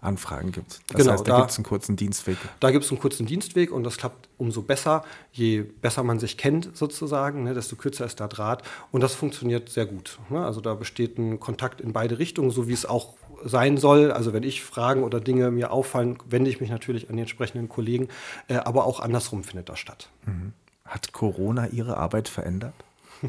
Anfragen 0.00 0.52
gibt. 0.52 0.80
Das 0.88 1.00
genau, 1.00 1.12
heißt, 1.12 1.26
da, 1.26 1.32
da 1.32 1.38
gibt 1.40 1.50
es 1.50 1.56
einen 1.56 1.64
kurzen 1.64 1.96
Dienstweg. 1.96 2.36
Da 2.60 2.70
gibt 2.70 2.84
es 2.84 2.90
einen 2.90 3.00
kurzen 3.00 3.26
Dienstweg 3.26 3.72
und 3.72 3.84
das 3.84 3.96
klappt 3.96 4.28
umso 4.38 4.62
besser, 4.62 5.04
je 5.32 5.62
besser 5.62 6.02
man 6.02 6.18
sich 6.18 6.36
kennt 6.36 6.76
sozusagen, 6.76 7.44
ne, 7.44 7.54
desto 7.54 7.76
kürzer 7.76 8.04
ist 8.04 8.20
der 8.20 8.28
Draht 8.28 8.62
und 8.92 9.02
das 9.02 9.14
funktioniert 9.14 9.68
sehr 9.68 9.86
gut. 9.86 10.18
Ne? 10.28 10.44
Also 10.44 10.60
da 10.60 10.74
besteht 10.74 11.18
ein 11.18 11.40
Kontakt 11.40 11.80
in 11.80 11.92
beide 11.92 12.18
Richtungen, 12.18 12.50
so 12.50 12.68
wie 12.68 12.72
es 12.72 12.86
auch 12.86 13.14
sein 13.44 13.76
soll. 13.76 14.12
Also 14.12 14.32
wenn 14.32 14.42
ich 14.42 14.62
Fragen 14.62 15.02
oder 15.02 15.20
Dinge 15.20 15.50
mir 15.50 15.70
auffallen, 15.70 16.18
wende 16.28 16.50
ich 16.50 16.60
mich 16.60 16.70
natürlich 16.70 17.10
an 17.10 17.16
die 17.16 17.22
entsprechenden 17.22 17.68
Kollegen, 17.68 18.08
äh, 18.48 18.56
aber 18.56 18.84
auch 18.84 19.00
andersrum 19.00 19.44
findet 19.44 19.68
das 19.68 19.78
statt. 19.78 20.08
Mhm. 20.26 20.52
Hat 20.84 21.12
Corona 21.12 21.68
Ihre 21.68 21.96
Arbeit 21.96 22.28
verändert? 22.28 22.74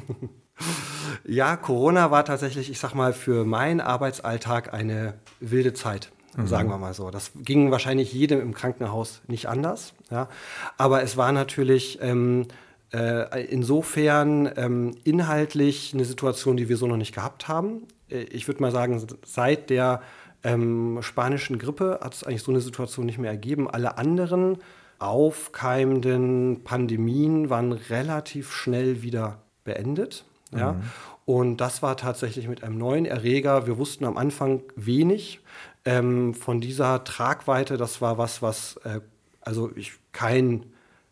ja, 1.25 1.55
Corona 1.57 2.11
war 2.11 2.23
tatsächlich, 2.25 2.69
ich 2.69 2.79
sag 2.79 2.93
mal, 2.93 3.13
für 3.13 3.45
meinen 3.45 3.81
Arbeitsalltag 3.81 4.73
eine 4.73 5.15
wilde 5.39 5.73
Zeit 5.73 6.11
mhm. 6.37 6.47
sagen 6.47 6.69
wir 6.69 6.77
mal 6.77 6.93
so. 6.93 7.11
Das 7.11 7.31
ging 7.35 7.71
wahrscheinlich 7.71 8.13
jedem 8.13 8.39
im 8.39 8.53
Krankenhaus 8.53 9.21
nicht 9.27 9.47
anders. 9.47 9.93
Ja. 10.09 10.29
Aber 10.77 11.03
es 11.03 11.17
war 11.17 11.31
natürlich 11.31 11.99
ähm, 12.01 12.47
äh, 12.93 13.45
insofern 13.45 14.49
ähm, 14.55 14.95
inhaltlich 15.03 15.93
eine 15.93 16.05
Situation, 16.05 16.55
die 16.55 16.69
wir 16.69 16.77
so 16.77 16.87
noch 16.87 16.97
nicht 16.97 17.13
gehabt 17.13 17.47
haben. 17.47 17.83
Äh, 18.09 18.23
ich 18.23 18.47
würde 18.47 18.61
mal 18.61 18.71
sagen, 18.71 19.05
seit 19.25 19.69
der 19.69 20.01
ähm, 20.43 20.99
spanischen 21.01 21.59
Grippe 21.59 21.99
hat 22.01 22.13
es 22.13 22.23
eigentlich 22.23 22.43
so 22.43 22.51
eine 22.51 22.61
Situation 22.61 23.05
nicht 23.05 23.17
mehr 23.17 23.31
ergeben. 23.31 23.69
Alle 23.69 23.97
anderen 23.97 24.57
aufkeimenden 24.99 26.63
Pandemien 26.63 27.49
waren 27.49 27.71
relativ 27.71 28.51
schnell 28.53 29.01
wieder 29.01 29.41
beendet. 29.63 30.25
Ja? 30.55 30.73
Mhm. 30.73 30.81
Und 31.25 31.57
das 31.57 31.83
war 31.83 31.97
tatsächlich 31.97 32.47
mit 32.47 32.63
einem 32.63 32.77
neuen 32.77 33.05
Erreger. 33.05 33.67
Wir 33.67 33.77
wussten 33.77 34.05
am 34.05 34.15
Anfang 34.15 34.63
wenig 34.75 35.41
ähm, 35.87 36.33
von 36.33 36.59
dieser 36.59 37.03
Tragweite. 37.05 37.77
Das 37.77 38.01
war 38.01 38.17
was, 38.17 38.41
was 38.41 38.75
äh, 38.83 38.99
also 39.41 39.71
ich 39.75 39.93
kein, 40.11 40.65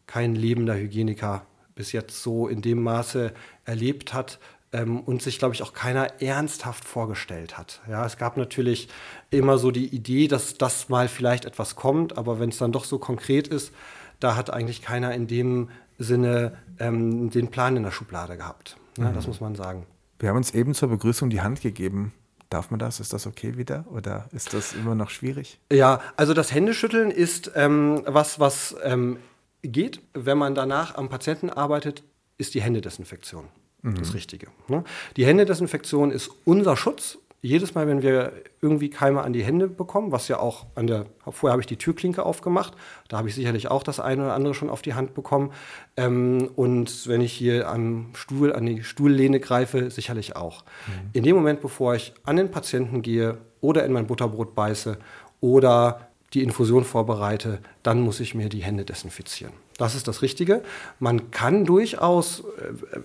kein 0.05 0.35
lebender 0.35 0.75
Hygieniker 0.75 1.45
bis 1.75 1.93
jetzt 1.93 2.21
so 2.21 2.47
in 2.47 2.61
dem 2.61 2.83
Maße 2.83 3.33
erlebt 3.63 4.13
hat 4.13 4.38
ähm, 4.73 4.99
und 4.99 5.21
sich, 5.21 5.39
glaube 5.39 5.55
ich, 5.55 5.63
auch 5.63 5.73
keiner 5.73 6.21
ernsthaft 6.21 6.83
vorgestellt 6.83 7.57
hat. 7.57 7.81
Ja, 7.89 8.05
es 8.05 8.17
gab 8.17 8.35
natürlich 8.35 8.89
immer 9.29 9.57
so 9.57 9.71
die 9.71 9.88
Idee, 9.88 10.27
dass 10.27 10.57
das 10.57 10.89
mal 10.89 11.07
vielleicht 11.07 11.45
etwas 11.45 11.75
kommt, 11.75 12.17
aber 12.17 12.39
wenn 12.39 12.49
es 12.49 12.57
dann 12.57 12.73
doch 12.73 12.83
so 12.83 12.99
konkret 12.99 13.47
ist, 13.47 13.73
da 14.19 14.35
hat 14.35 14.49
eigentlich 14.51 14.81
keiner 14.81 15.13
in 15.13 15.27
dem 15.27 15.69
Sinne 15.97 16.57
ähm, 16.79 17.29
den 17.29 17.47
Plan 17.47 17.77
in 17.77 17.83
der 17.83 17.91
Schublade 17.91 18.35
gehabt. 18.35 18.77
Ja, 18.97 19.09
mhm. 19.09 19.15
Das 19.15 19.27
muss 19.27 19.39
man 19.39 19.55
sagen. 19.55 19.85
Wir 20.19 20.29
haben 20.29 20.38
uns 20.38 20.53
eben 20.53 20.73
zur 20.73 20.89
Begrüßung 20.89 21.29
die 21.29 21.41
Hand 21.41 21.61
gegeben. 21.61 22.13
Darf 22.49 22.69
man 22.69 22.79
das? 22.79 22.99
Ist 22.99 23.13
das 23.13 23.25
okay 23.27 23.58
wieder? 23.58 23.86
Oder 23.91 24.29
ist 24.31 24.53
das 24.53 24.73
immer 24.73 24.95
noch 24.95 25.10
schwierig? 25.10 25.60
Ja, 25.71 26.01
also 26.15 26.34
das 26.34 26.53
Händeschütteln 26.53 27.12
ist 27.12 27.51
ähm, 27.55 28.03
was, 28.05 28.39
was 28.39 28.75
ähm, 28.84 29.17
geht. 29.63 30.01
Wenn 30.13 30.38
man 30.38 30.55
danach 30.55 30.95
am 30.95 31.10
Patienten 31.10 31.49
arbeitet, 31.49 32.03
ist 32.38 32.53
die 32.53 32.62
Händedesinfektion 32.62 33.45
mhm. 33.81 33.95
das 33.95 34.13
Richtige. 34.13 34.47
Ne? 34.67 34.84
Die 35.17 35.25
Händedesinfektion 35.25 36.12
ist 36.12 36.29
unser 36.43 36.75
Schutz 36.75 37.17
jedes 37.45 37.75
Mal, 37.75 37.88
wenn 37.88 38.01
wir 38.01 38.34
irgendwie 38.62 38.89
Keime 38.89 39.21
an 39.21 39.31
die 39.31 39.43
Hände 39.43 39.67
bekommen, 39.67 40.12
was 40.12 40.27
ja 40.27 40.39
auch 40.39 40.65
an 40.75 40.88
der, 40.88 41.05
vorher 41.29 41.51
habe 41.51 41.62
ich 41.62 41.67
die 41.67 41.77
Türklinke 41.77 42.25
aufgemacht, 42.25 42.73
da 43.08 43.17
habe 43.17 43.29
ich 43.29 43.36
sicherlich 43.36 43.69
auch 43.69 43.84
das 43.84 43.99
eine 43.99 44.23
oder 44.23 44.34
andere 44.34 44.53
schon 44.53 44.69
auf 44.69 44.81
die 44.81 44.95
Hand 44.95 45.13
bekommen. 45.13 45.51
Ähm, 45.95 46.49
und 46.55 47.08
wenn 47.08 47.21
ich 47.21 47.34
hier 47.34 47.69
am 47.69 48.08
Stuhl, 48.13 48.53
an 48.53 48.65
die 48.65 48.84
Stuhllehne 48.84 49.39
greife, 49.39 49.91
sicherlich 49.91 50.36
auch. 50.36 50.63
Mhm. 50.88 51.10
In 51.13 51.23
dem 51.23 51.36
Moment, 51.36 51.62
bevor 51.62 51.95
ich 51.95 52.13
an 52.23 52.36
den 52.36 52.49
Patienten 52.49 53.01
gehe 53.01 53.38
oder 53.62 53.86
in 53.86 53.93
mein 53.93 54.08
Butterbrot 54.08 54.55
beiße 54.55 54.97
oder 55.39 56.10
die 56.34 56.41
Infusion 56.41 56.84
vorbereite, 56.84 57.60
dann 57.84 58.01
muss 58.01 58.19
ich 58.19 58.34
mir 58.34 58.49
die 58.49 58.63
Hände 58.63 58.86
desinfizieren. 58.86 59.53
Das 59.77 59.93
ist 59.93 60.08
das 60.08 60.21
Richtige. 60.21 60.63
Man 60.99 61.31
kann 61.31 61.65
durchaus 61.65 62.43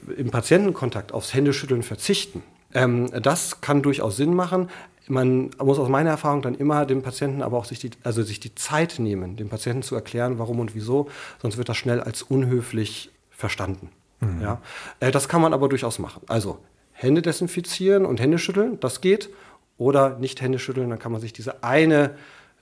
äh, 0.08 0.12
im 0.14 0.30
Patientenkontakt 0.30 1.12
aufs 1.12 1.34
Händeschütteln 1.34 1.82
verzichten. 1.82 2.42
Ähm, 2.74 3.10
das 3.22 3.60
kann 3.60 3.82
durchaus 3.82 4.16
Sinn 4.16 4.34
machen. 4.34 4.70
Man 5.08 5.50
muss 5.58 5.78
aus 5.78 5.88
meiner 5.88 6.10
Erfahrung 6.10 6.42
dann 6.42 6.54
immer 6.54 6.86
dem 6.86 7.02
Patienten 7.02 7.42
aber 7.42 7.58
auch 7.58 7.64
sich 7.64 7.80
die, 7.80 7.90
also 8.04 8.22
sich 8.22 8.38
die 8.38 8.54
Zeit 8.54 8.98
nehmen, 8.98 9.36
dem 9.36 9.48
Patienten 9.48 9.82
zu 9.82 9.94
erklären, 9.96 10.38
warum 10.38 10.60
und 10.60 10.74
wieso, 10.74 11.08
sonst 11.42 11.56
wird 11.56 11.68
das 11.68 11.76
schnell 11.76 12.00
als 12.00 12.22
unhöflich 12.22 13.10
verstanden. 13.30 13.90
Mhm. 14.20 14.40
Ja? 14.40 14.60
Äh, 15.00 15.10
das 15.10 15.28
kann 15.28 15.40
man 15.40 15.52
aber 15.52 15.68
durchaus 15.68 15.98
machen. 15.98 16.22
Also 16.28 16.58
Hände 16.92 17.22
desinfizieren 17.22 18.04
und 18.04 18.20
Hände 18.20 18.38
schütteln, 18.38 18.78
das 18.80 19.00
geht. 19.00 19.30
Oder 19.78 20.18
nicht 20.18 20.42
Hände 20.42 20.58
schütteln, 20.58 20.90
dann 20.90 20.98
kann 20.98 21.10
man 21.10 21.22
sich 21.22 21.32
diese 21.32 21.64
eine 21.64 22.14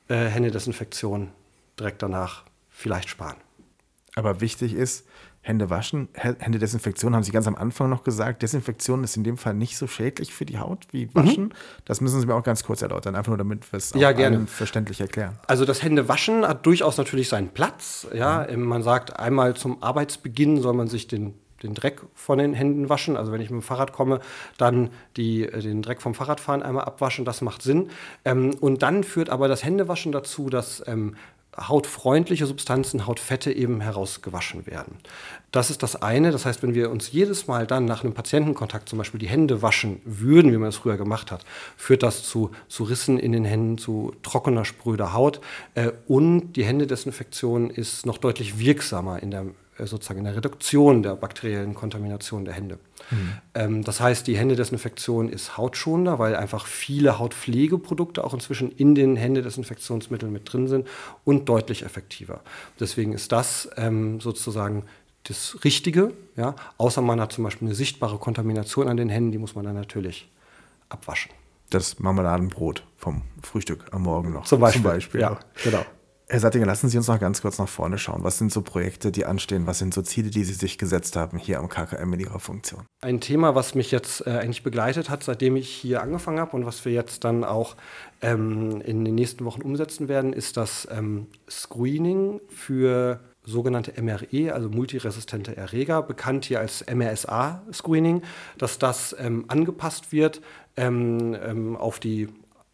äh, 0.09 0.15
Händedesinfektion 0.27 1.31
direkt 1.79 2.01
danach 2.01 2.45
vielleicht 2.71 3.09
sparen. 3.09 3.37
Aber 4.15 4.41
wichtig 4.41 4.75
ist, 4.75 5.05
Hände 5.49 5.71
waschen, 5.71 6.09
Händedesinfektion 6.13 7.15
haben 7.15 7.23
Sie 7.23 7.33
ganz 7.33 7.47
am 7.47 7.55
Anfang 7.55 7.89
noch 7.89 8.05
gesagt. 8.05 8.43
Desinfektion 8.43 9.03
ist 9.03 9.17
in 9.17 9.25
dem 9.25 9.39
Fall 9.39 9.55
nicht 9.55 9.79
so 9.79 9.87
schädlich 9.87 10.35
für 10.35 10.45
die 10.45 10.59
Haut 10.59 10.87
wie 10.93 11.09
Waschen. 11.15 11.45
Mhm. 11.45 11.53
Das 11.87 12.03
müssen 12.03 12.21
Sie 12.21 12.27
mir 12.27 12.35
auch 12.35 12.43
ganz 12.43 12.65
kurz 12.65 12.83
erläutern, 12.83 13.17
einfach 13.17 13.31
nur 13.31 13.39
damit 13.39 13.73
wir 13.73 13.79
es 13.79 13.95
ja, 13.95 14.13
gerne. 14.13 14.47
verständlich 14.47 15.01
erklären. 15.01 15.39
Also 15.47 15.65
das 15.65 15.83
Händewaschen 15.83 16.47
hat 16.47 16.67
durchaus 16.67 16.99
natürlich 16.99 17.31
seinen 17.31 17.49
Platz. 17.49 18.07
Ja, 18.13 18.47
mhm. 18.49 18.63
man 18.65 18.83
sagt 18.83 19.19
einmal 19.19 19.57
zum 19.57 19.83
Arbeitsbeginn 19.83 20.61
soll 20.61 20.75
man 20.75 20.87
sich 20.87 21.09
den 21.09 21.33
den 21.63 21.75
Dreck 21.75 22.03
von 22.15 22.39
den 22.39 22.55
Händen 22.55 22.89
waschen. 22.89 23.17
Also 23.17 23.33
wenn 23.33 23.41
ich 23.41 23.51
mit 23.51 23.61
dem 23.61 23.65
Fahrrad 23.65 23.93
komme, 23.93 24.21
dann 24.59 24.91
die, 25.17 25.43
äh, 25.43 25.61
den 25.61 25.83
Dreck 25.83 26.01
vom 26.01 26.15
Fahrradfahren 26.15 26.63
einmal 26.63 26.85
abwaschen, 26.85 27.25
das 27.25 27.41
macht 27.41 27.63
Sinn. 27.63 27.91
Ähm, 28.25 28.55
und 28.61 28.83
dann 28.83 29.03
führt 29.03 29.31
aber 29.31 29.49
das 29.49 29.65
Händewaschen 29.65 30.13
dazu, 30.13 30.51
dass 30.51 30.85
ähm, 30.87 31.17
hautfreundliche 31.67 32.47
Substanzen, 32.47 33.07
Hautfette 33.07 33.53
eben 33.53 33.81
herausgewaschen 33.81 34.67
werden. 34.67 34.97
Das 35.51 35.71
ist 35.71 35.83
das 35.83 36.01
eine. 36.01 36.31
Das 36.31 36.45
heißt, 36.45 36.63
wenn 36.63 36.75
wir 36.75 36.91
uns 36.91 37.11
jedes 37.11 37.47
Mal 37.47 37.67
dann 37.67 37.85
nach 37.85 38.05
einem 38.05 38.15
Patientenkontakt 38.15 38.89
zum 38.89 38.99
Beispiel 38.99 39.19
die 39.19 39.29
Hände 39.29 39.63
waschen 39.63 40.01
würden, 40.05 40.53
wie 40.53 40.59
man 40.59 40.69
es 40.69 40.77
früher 40.77 40.97
gemacht 40.97 41.33
hat, 41.33 41.45
führt 41.77 42.03
das 42.03 42.23
zu, 42.23 42.51
zu 42.69 42.85
Rissen 42.85 43.19
in 43.19 43.33
den 43.33 43.45
Händen, 43.45 43.79
zu 43.79 44.15
trockener, 44.23 44.65
spröder 44.65 45.15
Haut. 45.15 45.41
Äh, 45.75 45.93
und 46.07 46.53
die 46.53 46.65
Händedesinfektion 46.65 47.71
ist 47.71 48.05
noch 48.07 48.19
deutlich 48.19 48.59
wirksamer 48.59 49.23
in 49.23 49.31
der 49.31 49.47
sozusagen 49.87 50.19
in 50.19 50.25
der 50.25 50.37
Reduktion 50.37 51.03
der 51.03 51.15
bakteriellen 51.15 51.75
Kontamination 51.75 52.45
der 52.45 52.55
Hände. 52.55 52.79
Mhm. 53.11 53.33
Ähm, 53.55 53.85
das 53.85 54.01
heißt, 54.01 54.27
die 54.27 54.37
Händedesinfektion 54.37 55.29
ist 55.29 55.57
hautschonender, 55.57 56.19
weil 56.19 56.35
einfach 56.37 56.67
viele 56.67 57.19
Hautpflegeprodukte 57.19 58.25
auch 58.25 58.35
inzwischen 58.35 58.73
in 58.73 58.95
den 58.95 59.17
Händedesinfektionsmitteln 59.17 60.33
mit 60.33 60.53
drin 60.53 60.69
sind 60.69 60.87
und 61.25 61.49
deutlich 61.49 61.85
effektiver. 61.85 62.41
Deswegen 62.81 63.13
ist 63.13 63.33
das 63.33 63.71
ähm, 63.77 64.21
sozusagen 64.21 64.85
das 65.25 65.59
Richtige. 65.65 66.13
Ja? 66.37 66.55
Außer 66.77 67.03
man 67.03 67.21
hat 67.21 67.33
zum 67.33 67.45
Beispiel 67.45 67.69
eine 67.69 67.75
sichtbare 67.75 68.19
Kontamination 68.19 68.89
an 68.89 68.97
den 68.97 69.09
Händen, 69.09 69.33
die 69.33 69.39
muss 69.39 69.55
man 69.55 69.65
dann 69.65 69.75
natürlich 69.75 70.29
abwaschen. 70.89 71.31
Das 71.71 71.99
Marmeladenbrot 71.99 72.83
vom 72.97 73.23
Frühstück 73.43 73.87
am 73.93 74.03
Morgen 74.03 74.33
noch. 74.33 74.47
Zum 74.47 74.61
Beispiel. 74.61 74.83
Zum 74.83 74.91
Beispiel 74.91 75.21
ja, 75.21 75.39
genau. 75.63 75.85
Herr 76.31 76.41
Sattinger, 76.41 76.67
lassen 76.67 76.91
Sie 76.91 76.99
uns 76.99 77.09
noch 77.09 77.19
ganz 77.19 77.41
kurz 77.41 77.59
nach 77.59 77.71
vorne 77.71 77.97
schauen. 77.97 78.23
Was 78.23 78.37
sind 78.37 78.53
so 78.53 78.61
Projekte, 78.61 79.11
die 79.11 79.25
anstehen? 79.25 79.67
Was 79.67 79.79
sind 79.79 79.95
so 79.95 80.03
Ziele, 80.03 80.29
die 80.29 80.45
Sie 80.45 80.53
sich 80.53 80.77
gesetzt 80.77 81.17
haben 81.17 81.39
hier 81.39 81.59
am 81.59 81.71
KKM 81.71 82.13
in 82.13 82.21
Ihrer 82.21 82.39
Funktion? 82.39 82.83
Ein 83.01 83.21
Thema, 83.21 83.55
was 83.55 83.75
mich 83.75 83.91
jetzt 83.91 84.27
äh, 84.27 84.33
eigentlich 84.33 84.63
begleitet 84.63 85.09
hat, 85.09 85.25
seitdem 85.25 85.57
ich 85.57 85.71
hier 85.71 86.03
angefangen 86.03 86.39
habe 86.39 86.55
und 86.55 86.67
was 86.67 86.85
wir 86.85 86.93
jetzt 86.93 87.25
dann 87.25 87.45
auch 87.45 87.77
ähm, 88.21 88.83
in 88.83 89.07
den 89.07 89.15
nächsten 89.15 89.47
Wochen 89.47 89.63
umsetzen 89.63 90.09
werden, 90.09 90.35
ist 90.35 90.59
das 90.59 90.87
ähm, 90.91 91.29
Screening 91.49 92.43
für 92.51 93.21
sogenannte 93.43 93.95
MRE, 94.03 94.53
also 94.53 94.69
multiresistente 94.69 95.57
Erreger, 95.57 96.03
bekannt 96.03 96.45
hier 96.45 96.61
als 96.61 96.85
MRSA-Screening, 96.87 98.23
dass 98.59 98.79
das 98.79 99.17
ähm, 99.19 99.47
angepasst 99.49 100.13
wird 100.13 100.43
ähm, 100.77 101.35
ähm, 101.43 101.75
auf 101.75 101.99
die 101.99 102.29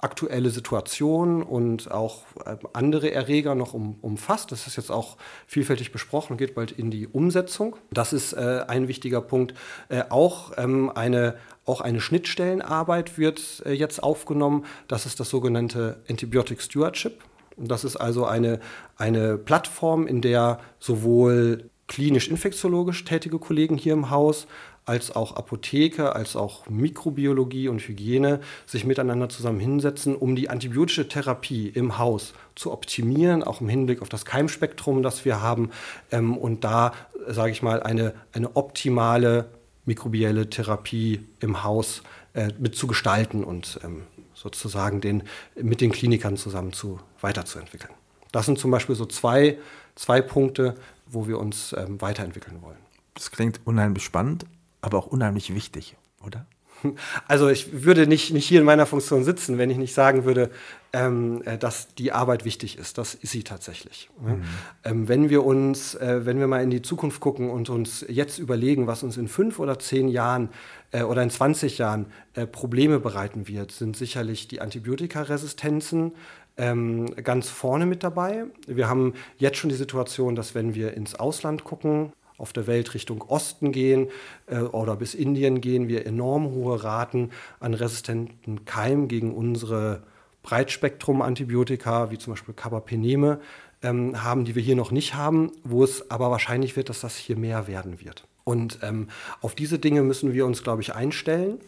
aktuelle 0.04 0.50
Situation 0.50 1.42
und 1.42 1.90
auch 1.90 2.22
äh, 2.44 2.56
andere 2.74 3.10
Erreger 3.10 3.54
noch 3.54 3.74
um, 3.74 3.96
umfasst. 4.02 4.52
Das 4.52 4.66
ist 4.66 4.76
jetzt 4.76 4.90
auch 4.90 5.16
vielfältig 5.46 5.90
besprochen, 5.90 6.36
geht 6.36 6.54
bald 6.54 6.70
in 6.70 6.90
die 6.90 7.08
Umsetzung. 7.08 7.76
Das 7.90 8.12
ist 8.12 8.34
äh, 8.34 8.64
ein 8.68 8.86
wichtiger 8.86 9.22
Punkt. 9.22 9.54
Äh, 9.88 10.04
auch, 10.10 10.52
ähm, 10.58 10.92
eine, 10.94 11.36
auch 11.64 11.80
eine 11.80 12.00
Schnittstellenarbeit 12.00 13.18
wird 13.18 13.62
äh, 13.64 13.72
jetzt 13.72 14.02
aufgenommen. 14.02 14.66
Das 14.86 15.06
ist 15.06 15.18
das 15.18 15.30
sogenannte 15.30 16.02
Antibiotic 16.08 16.60
Stewardship. 16.60 17.20
Das 17.56 17.84
ist 17.84 17.96
also 17.96 18.26
eine, 18.26 18.60
eine 18.96 19.38
Plattform, 19.38 20.06
in 20.06 20.20
der 20.20 20.60
sowohl 20.78 21.70
klinisch-infektiologisch 21.86 23.04
tätige 23.04 23.38
Kollegen 23.38 23.76
hier 23.76 23.92
im 23.92 24.10
Haus 24.10 24.46
als 24.86 25.14
auch 25.14 25.36
Apotheke, 25.36 26.14
als 26.14 26.36
auch 26.36 26.68
Mikrobiologie 26.68 27.68
und 27.68 27.80
Hygiene 27.80 28.40
sich 28.66 28.84
miteinander 28.84 29.28
zusammen 29.28 29.60
hinsetzen, 29.60 30.14
um 30.14 30.36
die 30.36 30.50
antibiotische 30.50 31.08
Therapie 31.08 31.68
im 31.68 31.98
Haus 31.98 32.34
zu 32.54 32.70
optimieren, 32.70 33.42
auch 33.42 33.60
im 33.60 33.68
Hinblick 33.68 34.02
auf 34.02 34.08
das 34.08 34.24
Keimspektrum, 34.24 35.02
das 35.02 35.24
wir 35.24 35.40
haben, 35.40 35.70
ähm, 36.10 36.36
und 36.36 36.64
da, 36.64 36.92
sage 37.26 37.52
ich 37.52 37.62
mal, 37.62 37.82
eine, 37.82 38.14
eine 38.32 38.56
optimale 38.56 39.46
mikrobielle 39.86 40.50
Therapie 40.50 41.26
im 41.40 41.64
Haus 41.64 42.02
äh, 42.34 42.50
mit 42.58 42.76
zu 42.76 42.86
gestalten 42.86 43.42
und 43.42 43.80
ähm, 43.84 44.02
sozusagen 44.34 45.00
den, 45.00 45.22
mit 45.54 45.80
den 45.80 45.92
Klinikern 45.92 46.36
zusammen 46.36 46.72
zu, 46.72 47.00
weiterzuentwickeln. 47.20 47.92
Das 48.32 48.46
sind 48.46 48.58
zum 48.58 48.70
Beispiel 48.70 48.96
so 48.96 49.06
zwei, 49.06 49.58
zwei 49.94 50.20
Punkte, 50.20 50.74
wo 51.06 51.26
wir 51.26 51.38
uns 51.38 51.74
ähm, 51.78 52.00
weiterentwickeln 52.00 52.60
wollen. 52.60 52.78
Das 53.14 53.30
klingt 53.30 53.60
unheimlich 53.64 54.04
spannend 54.04 54.44
aber 54.84 54.98
auch 54.98 55.06
unheimlich 55.06 55.54
wichtig, 55.54 55.96
oder? 56.24 56.46
Also 57.28 57.48
ich 57.48 57.84
würde 57.84 58.06
nicht, 58.06 58.32
nicht 58.32 58.46
hier 58.46 58.60
in 58.60 58.66
meiner 58.66 58.86
Funktion 58.86 59.24
sitzen, 59.24 59.58
wenn 59.58 59.70
ich 59.70 59.78
nicht 59.78 59.94
sagen 59.94 60.24
würde, 60.24 60.50
ähm, 60.92 61.42
äh, 61.44 61.58
dass 61.58 61.94
die 61.94 62.12
Arbeit 62.12 62.44
wichtig 62.44 62.78
ist. 62.78 62.98
Das 62.98 63.14
ist 63.14 63.32
sie 63.32 63.42
tatsächlich. 63.42 64.10
Mhm. 64.20 64.42
Ähm, 64.84 65.08
wenn 65.08 65.30
wir 65.30 65.44
uns, 65.44 65.94
äh, 65.94 66.24
wenn 66.24 66.38
wir 66.38 66.46
mal 66.46 66.62
in 66.62 66.70
die 66.70 66.82
Zukunft 66.82 67.20
gucken 67.20 67.50
und 67.50 67.70
uns 67.70 68.04
jetzt 68.08 68.38
überlegen, 68.38 68.86
was 68.86 69.02
uns 69.02 69.16
in 69.16 69.28
fünf 69.28 69.58
oder 69.58 69.78
zehn 69.78 70.08
Jahren 70.08 70.50
äh, 70.92 71.02
oder 71.02 71.22
in 71.22 71.30
20 71.30 71.78
Jahren 71.78 72.06
äh, 72.34 72.46
Probleme 72.46 73.00
bereiten 73.00 73.48
wird, 73.48 73.72
sind 73.72 73.96
sicherlich 73.96 74.48
die 74.48 74.60
Antibiotikaresistenzen, 74.60 76.12
ähm, 76.56 77.14
ganz 77.16 77.48
vorne 77.48 77.86
mit 77.86 78.04
dabei. 78.04 78.44
Wir 78.66 78.88
haben 78.88 79.14
jetzt 79.38 79.58
schon 79.58 79.70
die 79.70 79.76
Situation, 79.76 80.36
dass 80.36 80.54
wenn 80.54 80.74
wir 80.74 80.94
ins 80.94 81.16
Ausland 81.16 81.64
gucken, 81.64 82.12
auf 82.36 82.52
der 82.52 82.66
Welt 82.66 82.94
Richtung 82.94 83.22
Osten 83.22 83.72
gehen 83.72 84.08
äh, 84.46 84.58
oder 84.58 84.96
bis 84.96 85.14
Indien 85.14 85.60
gehen 85.60 85.88
wir 85.88 86.06
enorm 86.06 86.50
hohe 86.50 86.82
Raten 86.82 87.30
an 87.60 87.74
resistenten 87.74 88.64
Keimen 88.64 89.08
gegen 89.08 89.34
unsere 89.34 90.02
Breitspektrum-Antibiotika, 90.42 92.10
wie 92.10 92.18
zum 92.18 92.34
Beispiel 92.34 92.54
Carbapeneme, 92.54 93.40
ähm, 93.82 94.22
haben, 94.22 94.44
die 94.44 94.54
wir 94.54 94.62
hier 94.62 94.76
noch 94.76 94.90
nicht 94.90 95.14
haben, 95.14 95.52
wo 95.62 95.84
es 95.84 96.10
aber 96.10 96.30
wahrscheinlich 96.30 96.76
wird, 96.76 96.88
dass 96.88 97.00
das 97.00 97.16
hier 97.16 97.36
mehr 97.36 97.66
werden 97.66 98.00
wird. 98.00 98.26
Und 98.44 98.78
ähm, 98.82 99.08
auf 99.40 99.54
diese 99.54 99.78
Dinge 99.78 100.02
müssen 100.02 100.34
wir 100.34 100.44
uns, 100.44 100.62
glaube 100.62 100.82
ich, 100.82 100.94
einstellen. 100.94 101.58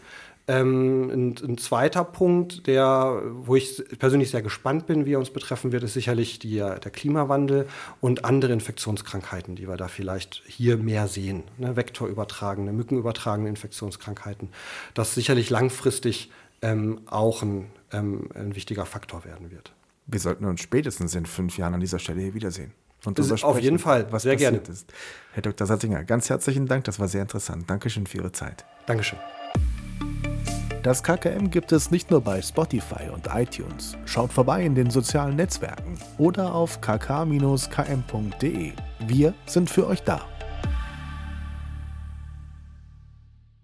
Ähm, 0.49 1.11
ein, 1.11 1.35
ein, 1.43 1.59
zweiter 1.59 2.05
Punkt, 2.05 2.69
der, 2.69 3.21
wo 3.33 3.57
ich 3.57 3.83
persönlich 3.99 4.31
sehr 4.31 4.43
gespannt 4.43 4.87
bin, 4.87 5.05
wie 5.05 5.15
er 5.15 5.19
uns 5.19 5.31
betreffen 5.31 5.73
wird, 5.73 5.83
ist 5.83 5.95
sicherlich 5.95 6.39
die, 6.39 6.59
der 6.59 6.79
Klimawandel 6.79 7.67
und 8.01 8.25
andere 8.25 8.53
Infektionskrankheiten, 8.53 9.57
die 9.57 9.67
wir 9.69 9.77
da 9.77 9.89
vielleicht 9.89 10.43
hier 10.47 10.77
mehr 10.77 11.09
sehen. 11.09 11.43
Ne? 11.59 11.75
Vektorübertragene, 11.75 12.73
mückenübertragene 12.73 13.49
Infektionskrankheiten, 13.49 14.51
das 14.95 15.17
sicherlich 15.17 15.51
langfristig 15.51 16.31
ähm, 16.63 17.01
auch 17.07 17.43
ein, 17.43 17.67
ähm, 17.93 18.29
ein 18.35 18.55
wichtiger 18.55 18.87
Faktor 18.87 19.25
werden 19.25 19.51
wird. 19.51 19.73
Wir 20.07 20.21
sollten 20.21 20.45
uns 20.45 20.61
spätestens 20.61 21.17
in 21.17 21.27
fünf 21.27 21.59
Jahren 21.59 21.75
an 21.75 21.81
dieser 21.81 21.99
Stelle 21.99 22.21
hier 22.21 22.35
wiedersehen. 22.35 22.73
Und 23.05 23.19
das 23.19 23.45
auf 23.45 23.61
jeden 23.61 23.79
Fall, 23.79 24.07
was 24.11 24.23
sehr 24.23 24.37
gerne. 24.37 24.59
Ist. 24.59 24.93
Herr 25.33 25.43
Dr. 25.43 25.67
Satzinger, 25.67 26.05
ganz 26.05 26.31
herzlichen 26.31 26.67
Dank, 26.67 26.85
das 26.85 26.99
war 26.99 27.09
sehr 27.09 27.23
interessant. 27.23 27.69
Dankeschön 27.69 28.07
für 28.07 28.19
Ihre 28.19 28.33
Zeit. 28.33 28.65
Dankeschön. 28.87 29.19
Das 30.87 31.03
KKM 31.03 31.51
gibt 31.51 31.73
es 31.73 31.91
nicht 31.91 32.13
nur 32.13 32.21
bei 32.21 32.41
Spotify 32.41 33.11
und 33.13 33.27
iTunes. 33.35 33.99
Schaut 34.05 34.33
vorbei 34.33 34.65
in 34.65 34.77
den 34.77 34.89
sozialen 34.89 35.35
Netzwerken 35.35 35.99
oder 36.17 36.55
auf 36.55 36.81
kk-km.de. 36.81 38.73
Wir 39.01 39.35
sind 39.47 39.69
für 39.69 39.89
euch 39.89 40.05
da. 40.05 40.21